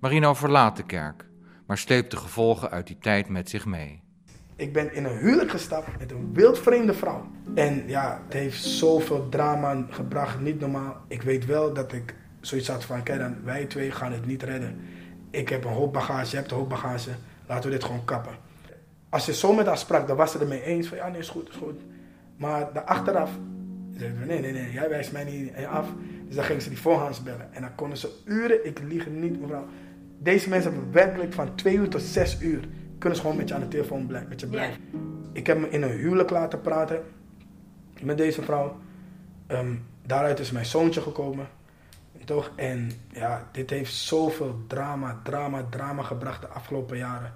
Marino 0.00 0.34
verlaat 0.34 0.76
de 0.76 0.86
kerk, 0.86 1.27
maar 1.68 1.78
sleept 1.78 2.10
de 2.10 2.16
gevolgen 2.16 2.70
uit 2.70 2.86
die 2.86 2.98
tijd 3.00 3.28
met 3.28 3.48
zich 3.48 3.66
mee. 3.66 4.00
Ik 4.56 4.72
ben 4.72 4.94
in 4.94 5.04
een 5.04 5.18
huwelijk 5.18 5.50
gestapt 5.50 5.98
met 5.98 6.10
een 6.10 6.34
wildvreemde 6.34 6.94
vrouw. 6.94 7.30
En 7.54 7.84
ja, 7.86 8.20
het 8.24 8.32
heeft 8.32 8.64
zoveel 8.64 9.28
drama 9.28 9.86
gebracht, 9.90 10.40
niet 10.40 10.60
normaal. 10.60 10.96
Ik 11.08 11.22
weet 11.22 11.46
wel 11.46 11.72
dat 11.72 11.92
ik 11.92 12.14
zoiets 12.40 12.68
had 12.68 12.84
van, 12.84 13.02
kijk 13.02 13.18
dan, 13.18 13.36
wij 13.44 13.64
twee 13.64 13.90
gaan 13.90 14.12
het 14.12 14.26
niet 14.26 14.42
redden. 14.42 14.80
Ik 15.30 15.48
heb 15.48 15.64
een 15.64 15.72
hoop 15.72 15.92
bagage, 15.92 16.30
je 16.30 16.36
hebt 16.36 16.50
een 16.50 16.56
hoop 16.56 16.68
bagage, 16.68 17.10
laten 17.46 17.70
we 17.70 17.76
dit 17.76 17.84
gewoon 17.84 18.04
kappen. 18.04 18.34
Als 19.08 19.26
je 19.26 19.34
zo 19.34 19.52
met 19.52 19.66
haar 19.66 19.78
sprak, 19.78 20.06
dan 20.06 20.16
was 20.16 20.32
ze 20.32 20.38
ermee 20.38 20.62
eens 20.62 20.86
van, 20.86 20.96
ja 20.96 21.08
nee, 21.08 21.20
is 21.20 21.28
goed, 21.28 21.48
is 21.48 21.56
goed. 21.56 21.80
Maar 22.36 22.72
de 22.72 22.84
achteraf, 22.84 23.30
zei 23.96 24.10
ze, 24.18 24.26
nee, 24.26 24.40
nee, 24.40 24.52
nee, 24.52 24.72
jij 24.72 24.88
wijst 24.88 25.12
mij 25.12 25.24
niet 25.24 25.66
af. 25.66 25.86
Dus 26.26 26.34
dan 26.34 26.44
ging 26.44 26.62
ze 26.62 26.68
die 26.68 26.80
voorhands 26.80 27.22
bellen. 27.22 27.54
En 27.54 27.60
dan 27.60 27.74
konden 27.74 27.98
ze 27.98 28.10
uren, 28.24 28.66
ik 28.66 28.78
lieg 28.78 29.06
niet 29.10 29.40
mevrouw. 29.40 29.66
Deze 30.18 30.48
mensen 30.48 30.72
hebben 30.72 30.92
werkelijk 30.92 31.32
van 31.32 31.54
twee 31.54 31.76
uur 31.76 31.88
tot 31.88 32.02
zes 32.02 32.40
uur 32.40 32.68
kunnen 32.98 33.18
ze 33.18 33.24
gewoon 33.24 33.36
met 33.36 33.48
je 33.48 33.54
aan 33.54 33.60
de 33.60 33.68
telefoon 33.68 34.06
blijven, 34.06 34.28
met 34.28 34.40
je. 34.40 34.70
Ik 35.32 35.46
heb 35.46 35.58
me 35.58 35.70
in 35.70 35.82
een 35.82 35.98
huwelijk 35.98 36.30
laten 36.30 36.60
praten 36.60 37.02
met 38.02 38.16
deze 38.16 38.42
vrouw. 38.42 38.76
Ehm, 39.46 39.74
daaruit 40.06 40.38
is 40.38 40.50
mijn 40.50 40.66
zoontje 40.66 41.00
gekomen. 41.00 41.48
Toch? 42.24 42.52
En 42.56 42.90
ja, 43.12 43.48
dit 43.52 43.70
heeft 43.70 43.94
zoveel 43.94 44.64
drama, 44.66 45.20
drama, 45.22 45.66
drama 45.70 46.02
gebracht 46.02 46.40
de 46.40 46.48
afgelopen 46.48 46.96
jaren. 46.96 47.34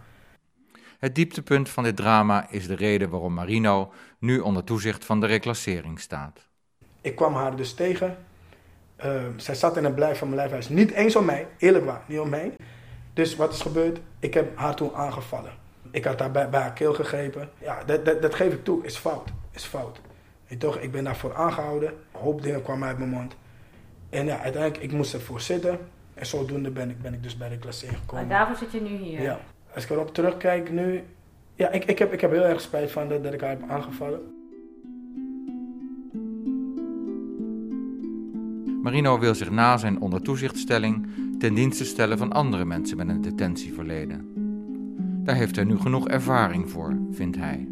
Het 0.98 1.14
dieptepunt 1.14 1.68
van 1.68 1.84
dit 1.84 1.96
drama 1.96 2.50
is 2.50 2.66
de 2.66 2.74
reden 2.74 3.10
waarom 3.10 3.34
Marino 3.34 3.92
nu 4.18 4.38
onder 4.38 4.64
toezicht 4.64 5.04
van 5.04 5.20
de 5.20 5.26
reclassering 5.26 6.00
staat. 6.00 6.48
Ik 7.00 7.16
kwam 7.16 7.34
haar 7.34 7.56
dus 7.56 7.74
tegen. 7.74 8.16
Ehm, 9.02 9.30
zij 9.38 9.54
zat 9.54 9.76
in 9.76 9.84
een 9.84 9.94
blijf 9.94 10.18
van 10.18 10.28
mijn 10.28 10.40
lijfhuis. 10.40 10.68
Niet 10.68 10.90
eens 10.90 11.16
om 11.16 11.24
mij, 11.24 11.46
eerlijk 11.58 11.84
waar, 11.84 12.00
niet 12.06 12.18
om 12.18 12.28
mij. 12.28 12.52
Dus 13.12 13.36
wat 13.36 13.52
is 13.52 13.60
gebeurd? 13.60 14.00
Ik 14.18 14.34
heb 14.34 14.58
haar 14.58 14.74
toen 14.74 14.94
aangevallen. 14.94 15.52
Ik 15.90 16.04
had 16.04 16.20
haar 16.20 16.30
bij, 16.30 16.48
bij 16.48 16.60
haar 16.60 16.72
keel 16.72 16.94
gegrepen. 16.94 17.48
Ja, 17.58 17.84
dat, 17.86 18.04
dat, 18.04 18.22
dat 18.22 18.34
geef 18.34 18.52
ik 18.52 18.64
toe, 18.64 18.84
is 18.84 18.96
fout. 18.96 19.28
Is 19.50 19.64
fout. 19.64 20.00
Toch, 20.58 20.78
ik 20.78 20.92
ben 20.92 21.04
daarvoor 21.04 21.34
aangehouden. 21.34 21.88
Een 21.88 22.20
hoop 22.20 22.42
dingen 22.42 22.62
kwamen 22.62 22.88
uit 22.88 22.98
mijn 22.98 23.10
mond. 23.10 23.36
En 24.10 24.26
ja, 24.26 24.38
uiteindelijk, 24.40 24.82
ik 24.82 24.92
moest 24.92 25.14
ervoor 25.14 25.40
zitten. 25.40 25.78
En 26.14 26.26
zodoende 26.26 26.70
ben 26.70 26.90
ik, 26.90 27.02
ben 27.02 27.14
ik 27.14 27.22
dus 27.22 27.36
bij 27.36 27.48
de 27.48 27.58
klassering 27.58 27.96
Maar 27.96 28.06
gekomen. 28.08 28.28
daarvoor 28.28 28.56
zit 28.56 28.72
je 28.72 28.80
nu 28.80 28.96
hier. 28.96 29.22
Ja. 29.22 29.40
Als 29.74 29.84
ik 29.84 29.90
erop 29.90 30.14
terugkijk 30.14 30.70
nu... 30.70 31.04
Ja, 31.54 31.70
ik, 31.70 31.84
ik, 31.84 31.98
heb, 31.98 32.12
ik 32.12 32.20
heb 32.20 32.30
heel 32.30 32.44
erg 32.44 32.60
spijt 32.60 32.90
van 32.90 33.08
dat, 33.08 33.24
dat 33.24 33.32
ik 33.32 33.40
haar 33.40 33.50
heb 33.50 33.62
aangevallen. 33.68 34.41
Marino 38.82 39.18
wil 39.18 39.34
zich 39.34 39.50
na 39.50 39.76
zijn 39.76 40.00
onder 40.00 40.22
toezichtstelling 40.22 41.06
ten 41.38 41.54
dienste 41.54 41.84
stellen 41.84 42.18
van 42.18 42.32
andere 42.32 42.64
mensen 42.64 42.96
met 42.96 43.08
een 43.08 43.20
detentieverleden. 43.20 44.30
Daar 45.24 45.34
heeft 45.34 45.56
hij 45.56 45.64
nu 45.64 45.78
genoeg 45.78 46.08
ervaring 46.08 46.70
voor, 46.70 46.96
vindt 47.10 47.36
hij. 47.36 47.66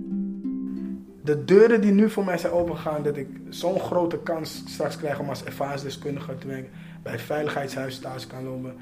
de 1.23 1.45
deuren 1.45 1.81
die 1.81 1.93
nu 1.93 2.11
voor 2.11 2.25
mij 2.25 2.39
zijn 2.39 2.53
opengegaan, 2.53 3.03
dat 3.03 3.17
ik 3.17 3.29
zo'n 3.49 3.81
grote 3.81 4.19
kans 4.19 4.63
straks 4.67 4.97
krijg 4.97 5.19
om 5.19 5.29
als 5.29 5.45
ervaringsdeskundige 5.45 6.39
te 6.39 6.47
werken, 6.47 6.71
bij 7.03 7.19
veiligheidshuis 7.19 7.99
thuis 7.99 8.27
kan 8.27 8.45
lopen. 8.45 8.75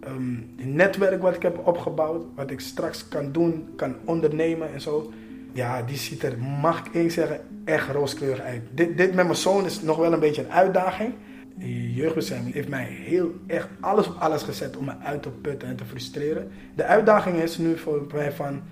Ehm, 0.00 0.34
het 0.56 0.74
netwerk 0.74 1.22
wat 1.22 1.34
ik 1.34 1.42
heb 1.42 1.66
opgebouwd, 1.66 2.24
wat 2.34 2.50
ik 2.50 2.60
straks 2.60 3.08
kan 3.08 3.32
doen, 3.32 3.68
kan 3.76 3.94
ondernemen 4.04 4.72
en 4.72 4.80
zo. 4.80 5.12
Ja, 5.52 5.82
die 5.82 5.96
ziet 5.96 6.22
er, 6.22 6.38
mag 6.38 6.86
ik 6.90 7.10
zeggen, 7.10 7.40
echt 7.64 7.88
rooskleurig 7.88 8.40
uit. 8.40 8.62
Dit, 8.74 8.96
dit 8.96 9.14
met 9.14 9.24
mijn 9.24 9.36
zoon 9.36 9.64
is 9.64 9.82
nog 9.82 9.96
wel 9.96 10.12
een 10.12 10.20
beetje 10.20 10.42
een 10.42 10.52
uitdaging. 10.52 11.14
Die 11.58 11.94
jeugdbescherming 11.94 12.54
heeft 12.54 12.68
mij 12.68 12.84
heel 12.84 13.34
echt 13.46 13.68
alles 13.80 14.06
op 14.06 14.16
alles 14.18 14.42
gezet 14.42 14.76
om 14.76 14.84
me 14.84 14.98
uit 14.98 15.22
te 15.22 15.28
putten 15.28 15.68
en 15.68 15.76
te 15.76 15.84
frustreren. 15.84 16.50
De 16.74 16.84
uitdaging 16.84 17.36
is 17.36 17.58
nu 17.58 17.78
voor 17.78 18.06
mij 18.12 18.32
van, 18.32 18.62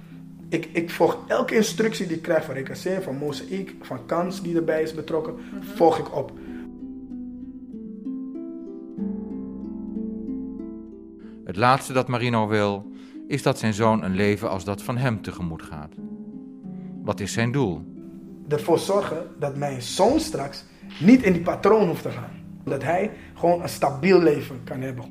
ik, 0.48 0.68
ik 0.72 0.90
volg 0.90 1.18
elke 1.26 1.54
instructie 1.54 2.06
die 2.06 2.16
ik 2.16 2.22
krijg 2.22 2.44
van 2.44 2.54
Recasseren, 2.54 3.02
van 3.02 3.16
Mozaïek, 3.16 3.74
van 3.80 4.06
Kans 4.06 4.42
die 4.42 4.56
erbij 4.56 4.82
is 4.82 4.94
betrokken, 4.94 5.34
volg 5.74 5.98
ik 5.98 6.16
op. 6.16 6.32
Het 11.44 11.56
laatste 11.56 11.92
dat 11.92 12.08
Marino 12.08 12.48
wil, 12.48 12.92
is 13.28 13.42
dat 13.42 13.58
zijn 13.58 13.74
zoon 13.74 14.02
een 14.02 14.14
leven 14.14 14.50
als 14.50 14.64
dat 14.64 14.82
van 14.82 14.96
hem 14.96 15.22
tegemoet 15.22 15.62
gaat. 15.62 15.92
Wat 17.02 17.20
is 17.20 17.32
zijn 17.32 17.52
doel? 17.52 17.84
Ervoor 18.48 18.78
zorgen 18.78 19.26
dat 19.38 19.56
mijn 19.56 19.82
zoon 19.82 20.20
straks 20.20 20.64
niet 21.00 21.22
in 21.22 21.32
die 21.32 21.42
patroon 21.42 21.86
hoeft 21.88 22.02
te 22.02 22.10
gaan. 22.10 22.43
Dat 22.64 22.82
hij 22.82 23.10
gewoon 23.34 23.62
een 23.62 23.68
stabiel 23.68 24.18
leven 24.20 24.60
kan 24.64 24.80
hebben. 24.80 25.04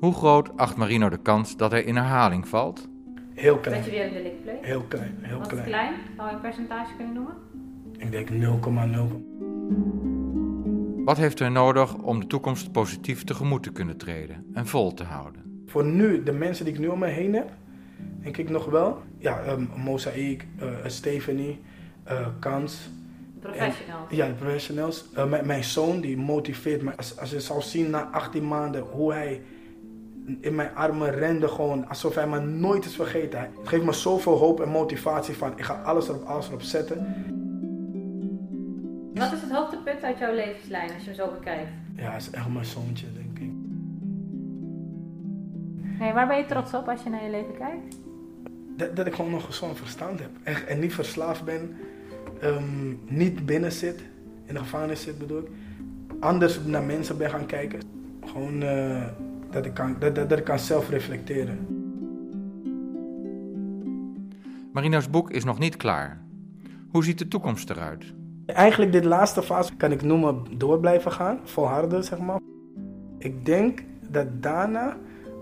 Hoe 0.00 0.12
groot 0.14 0.56
acht 0.56 0.76
Marino 0.76 1.08
de 1.08 1.18
kans 1.22 1.56
dat 1.56 1.70
hij 1.70 1.82
in 1.82 1.96
herhaling 1.96 2.48
valt? 2.48 2.88
Heel 3.34 3.52
Dat 3.54 3.62
klein. 3.62 3.84
je 3.84 3.90
weer 3.90 4.06
een 4.06 4.12
delict 4.12 4.42
pleegt. 4.42 4.64
Heel 4.64 4.82
klein, 4.88 5.14
heel 5.20 5.38
Wat 5.38 5.48
klein. 5.48 5.64
klein? 5.66 5.94
Zou 6.16 6.28
je 6.28 6.34
een 6.34 6.40
percentage 6.40 6.94
kunnen 6.96 7.14
noemen? 7.14 7.34
Ik 7.98 8.10
denk 8.10 8.28
0,0. 8.30 8.34
Wat 11.04 11.16
heeft 11.16 11.38
hij 11.38 11.48
nodig 11.48 11.94
om 11.96 12.20
de 12.20 12.26
toekomst 12.26 12.72
positief 12.72 13.24
tegemoet 13.24 13.62
te 13.62 13.72
kunnen 13.72 13.96
treden 13.96 14.44
en 14.52 14.66
vol 14.66 14.94
te 14.94 15.04
houden? 15.04 15.62
Voor 15.66 15.84
nu, 15.84 16.22
de 16.22 16.32
mensen 16.32 16.64
die 16.64 16.74
ik 16.74 16.80
nu 16.80 16.86
om 16.86 16.98
me 16.98 17.06
heen 17.06 17.34
heb, 17.34 17.50
denk 18.20 18.36
ik 18.36 18.50
nog 18.50 18.70
wel. 18.70 18.98
Ja, 19.18 19.46
um, 19.48 19.68
Mozaïek, 19.76 20.46
eh, 20.58 20.68
Stephanie, 20.86 21.60
eh, 22.04 22.26
Kans. 22.38 22.90
Professionals. 23.42 24.10
Ja, 24.10 24.26
de 24.26 24.32
professionals. 24.32 25.04
Eh, 25.14 25.24
mijn, 25.24 25.46
mijn 25.46 25.64
zoon 25.64 26.00
die 26.00 26.16
motiveert 26.16 26.82
me. 26.82 26.96
Als, 26.96 27.18
als 27.18 27.30
je 27.30 27.40
zou 27.40 27.62
zien 27.62 27.90
na 27.90 28.08
18 28.10 28.48
maanden 28.48 28.82
hoe 28.82 29.12
hij 29.12 29.42
in 30.40 30.54
mijn 30.54 30.74
armen 30.74 31.10
rende 31.10 31.48
gewoon 31.48 31.88
alsof 31.88 32.14
hij 32.14 32.26
me 32.26 32.40
nooit 32.40 32.84
is 32.84 32.94
vergeten. 32.94 33.38
Hij 33.38 33.50
geeft 33.64 33.84
me 33.84 33.92
zoveel 33.92 34.36
hoop 34.36 34.60
en 34.60 34.68
motivatie 34.68 35.34
van 35.34 35.52
ik 35.56 35.64
ga 35.64 35.74
alles 35.74 36.08
erop, 36.08 36.24
alles 36.24 36.48
erop 36.48 36.62
zetten. 36.62 36.96
Wat 39.14 39.32
is 39.32 39.40
het 39.40 39.50
hoogtepunt 39.50 40.02
uit 40.02 40.18
jouw 40.18 40.34
levenslijn 40.34 40.92
als 40.94 41.04
je 41.04 41.10
hem 41.10 41.14
zo 41.14 41.30
bekijkt? 41.38 41.70
Ja, 41.96 42.08
hij 42.08 42.16
is 42.16 42.30
echt 42.30 42.48
mijn 42.48 42.64
zoontje 42.64 43.06
denk 43.12 43.38
ik. 43.38 43.50
Hey, 45.82 46.12
waar 46.12 46.26
ben 46.26 46.36
je 46.36 46.46
trots 46.46 46.74
op 46.74 46.88
als 46.88 47.02
je 47.02 47.10
naar 47.10 47.24
je 47.24 47.30
leven 47.30 47.56
kijkt? 47.58 47.96
Dat, 48.76 48.96
dat 48.96 49.06
ik 49.06 49.14
gewoon 49.14 49.30
nog 49.30 49.44
gezond 49.44 49.76
verstand 49.76 50.18
heb. 50.18 50.30
Echt, 50.42 50.66
en 50.66 50.78
niet 50.78 50.94
verslaafd 50.94 51.44
ben. 51.44 51.76
Ehm, 52.42 52.94
niet 53.06 53.46
binnen 53.46 53.72
zit. 53.72 54.00
In 54.44 54.54
de 54.54 54.60
gevangenis 54.60 55.02
zit 55.02 55.18
bedoel 55.18 55.38
ik. 55.38 55.46
Anders 56.20 56.60
naar 56.64 56.82
mensen 56.82 57.18
ben 57.18 57.30
gaan 57.30 57.46
kijken. 57.46 57.80
Gewoon 58.26 58.62
eh, 58.62 59.06
dat, 59.50 59.66
ik 59.66 59.74
kan, 59.74 59.96
dat, 59.98 60.14
dat, 60.14 60.28
dat 60.28 60.38
ik 60.38 60.44
kan 60.44 60.58
zelf 60.58 60.88
reflecteren. 60.88 61.66
Marino's 64.72 65.10
boek 65.10 65.30
is 65.30 65.44
nog 65.44 65.58
niet 65.58 65.76
klaar. 65.76 66.20
Hoe 66.90 67.04
ziet 67.04 67.18
de 67.18 67.28
toekomst 67.28 67.70
eruit? 67.70 68.04
Eigenlijk 68.46 68.92
dit 68.92 69.04
laatste 69.04 69.42
fase 69.42 69.76
kan 69.76 69.92
ik 69.92 70.02
noemen 70.02 70.44
door 70.58 70.80
blijven 70.80 71.12
gaan. 71.12 71.40
Volharden 71.44 72.04
zeg 72.04 72.18
maar. 72.18 72.40
Ik 73.18 73.44
denk 73.44 73.82
dat 74.08 74.42
daarna 74.42 74.96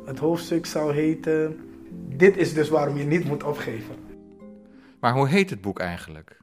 het 0.04 0.18
hoofdstuk 0.18 0.66
zou 0.66 0.92
heten... 0.92 1.58
Dit 2.08 2.36
is 2.36 2.54
dus 2.54 2.68
waarom 2.68 2.96
je 2.96 3.04
niet 3.04 3.24
moet 3.24 3.44
opgeven. 3.44 3.94
Maar 5.00 5.12
hoe 5.14 5.28
heet 5.28 5.50
het 5.50 5.60
boek 5.60 5.78
eigenlijk? 5.78 6.40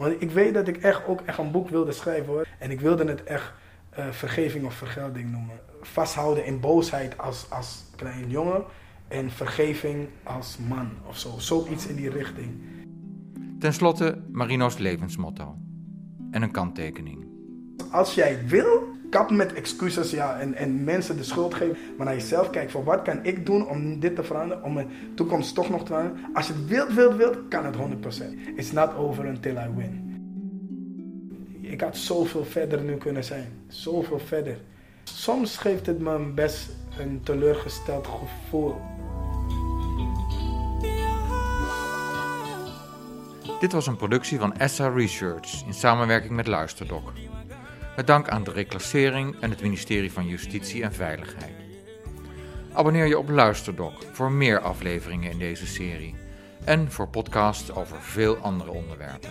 Want 0.00 0.22
ik 0.22 0.30
weet 0.30 0.54
dat 0.54 0.68
ik 0.68 0.76
echt 0.76 1.06
ook 1.06 1.20
echt 1.20 1.38
een 1.38 1.50
boek 1.50 1.68
wilde 1.68 1.92
schrijven 1.92 2.26
hoor. 2.26 2.46
En 2.58 2.70
ik 2.70 2.80
wilde 2.80 3.04
het 3.04 3.24
echt 3.24 3.52
uh, 3.98 4.10
vergeving 4.10 4.64
of 4.64 4.74
vergelding 4.74 5.30
noemen. 5.30 5.60
Vasthouden 5.80 6.44
in 6.44 6.60
boosheid 6.60 7.18
als, 7.18 7.46
als 7.50 7.84
klein 7.96 8.30
jongen. 8.30 8.64
En 9.08 9.30
vergeving 9.30 10.08
als 10.22 10.58
man 10.68 10.90
of 11.08 11.18
zo. 11.18 11.38
Zoiets 11.38 11.86
in 11.86 11.96
die 11.96 12.10
richting. 12.10 12.50
Ten 13.58 13.72
slotte 13.72 14.18
Marino's 14.32 14.78
levensmotto. 14.78 15.56
En 16.30 16.42
een 16.42 16.50
kanttekening. 16.50 17.24
Als 17.90 18.14
jij 18.14 18.46
wil, 18.46 18.88
kap 19.10 19.30
met 19.30 19.52
excuses 19.52 20.10
ja, 20.10 20.38
en, 20.38 20.54
en 20.54 20.84
mensen 20.84 21.16
de 21.16 21.24
schuld 21.24 21.54
geven. 21.54 21.76
Maar 21.96 22.06
naar 22.06 22.14
jezelf 22.14 22.50
kijken 22.50 22.70
van 22.70 22.84
wat 22.84 23.02
kan 23.02 23.18
ik 23.24 23.46
doen 23.46 23.68
om 23.68 24.00
dit 24.00 24.16
te 24.16 24.22
veranderen. 24.24 24.64
Om 24.64 24.72
mijn 24.72 24.90
toekomst 25.14 25.54
toch 25.54 25.70
nog 25.70 25.80
te 25.80 25.86
veranderen. 25.86 26.30
Als 26.34 26.46
je 26.46 26.52
het 26.52 26.66
wilt, 26.66 26.94
wilt, 26.94 27.16
wilt, 27.16 27.38
kan 27.48 27.64
het 27.64 27.74
100%. 27.76 27.78
It's 28.56 28.72
not 28.72 28.94
over 28.94 29.26
until 29.26 29.56
I 29.56 29.68
win. 29.76 30.08
Ik 31.60 31.80
had 31.80 31.96
zoveel 31.96 32.44
verder 32.44 32.82
nu 32.82 32.96
kunnen 32.96 33.24
zijn. 33.24 33.46
Zoveel 33.68 34.18
verder. 34.18 34.60
Soms 35.02 35.56
geeft 35.56 35.86
het 35.86 35.98
me 35.98 36.18
best 36.18 36.70
een 36.98 37.20
teleurgesteld 37.22 38.06
gevoel. 38.06 38.74
Dit 43.60 43.72
was 43.72 43.86
een 43.86 43.96
productie 43.96 44.38
van 44.38 44.56
ESSA 44.56 44.88
Research 44.88 45.66
in 45.66 45.74
samenwerking 45.74 46.32
met 46.32 46.46
Luisterdoc. 46.46 47.12
Met 47.96 48.06
dank 48.06 48.28
aan 48.28 48.44
de 48.44 48.52
reclassering 48.52 49.40
en 49.40 49.50
het 49.50 49.62
ministerie 49.62 50.12
van 50.12 50.26
Justitie 50.26 50.82
en 50.82 50.92
Veiligheid. 50.92 51.54
Abonneer 52.72 53.06
je 53.06 53.18
op 53.18 53.28
Luisterdoc 53.28 53.92
voor 54.12 54.32
meer 54.32 54.60
afleveringen 54.60 55.30
in 55.30 55.38
deze 55.38 55.66
serie 55.66 56.14
en 56.64 56.92
voor 56.92 57.08
podcasts 57.08 57.72
over 57.72 58.02
veel 58.02 58.36
andere 58.36 58.70
onderwerpen. 58.70 59.30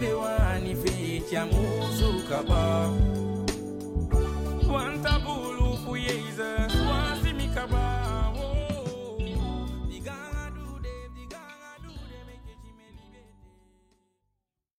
be 0.00 0.14
one 0.14 0.66
if 0.66 0.82
it's 0.86 1.32
a 1.34 3.19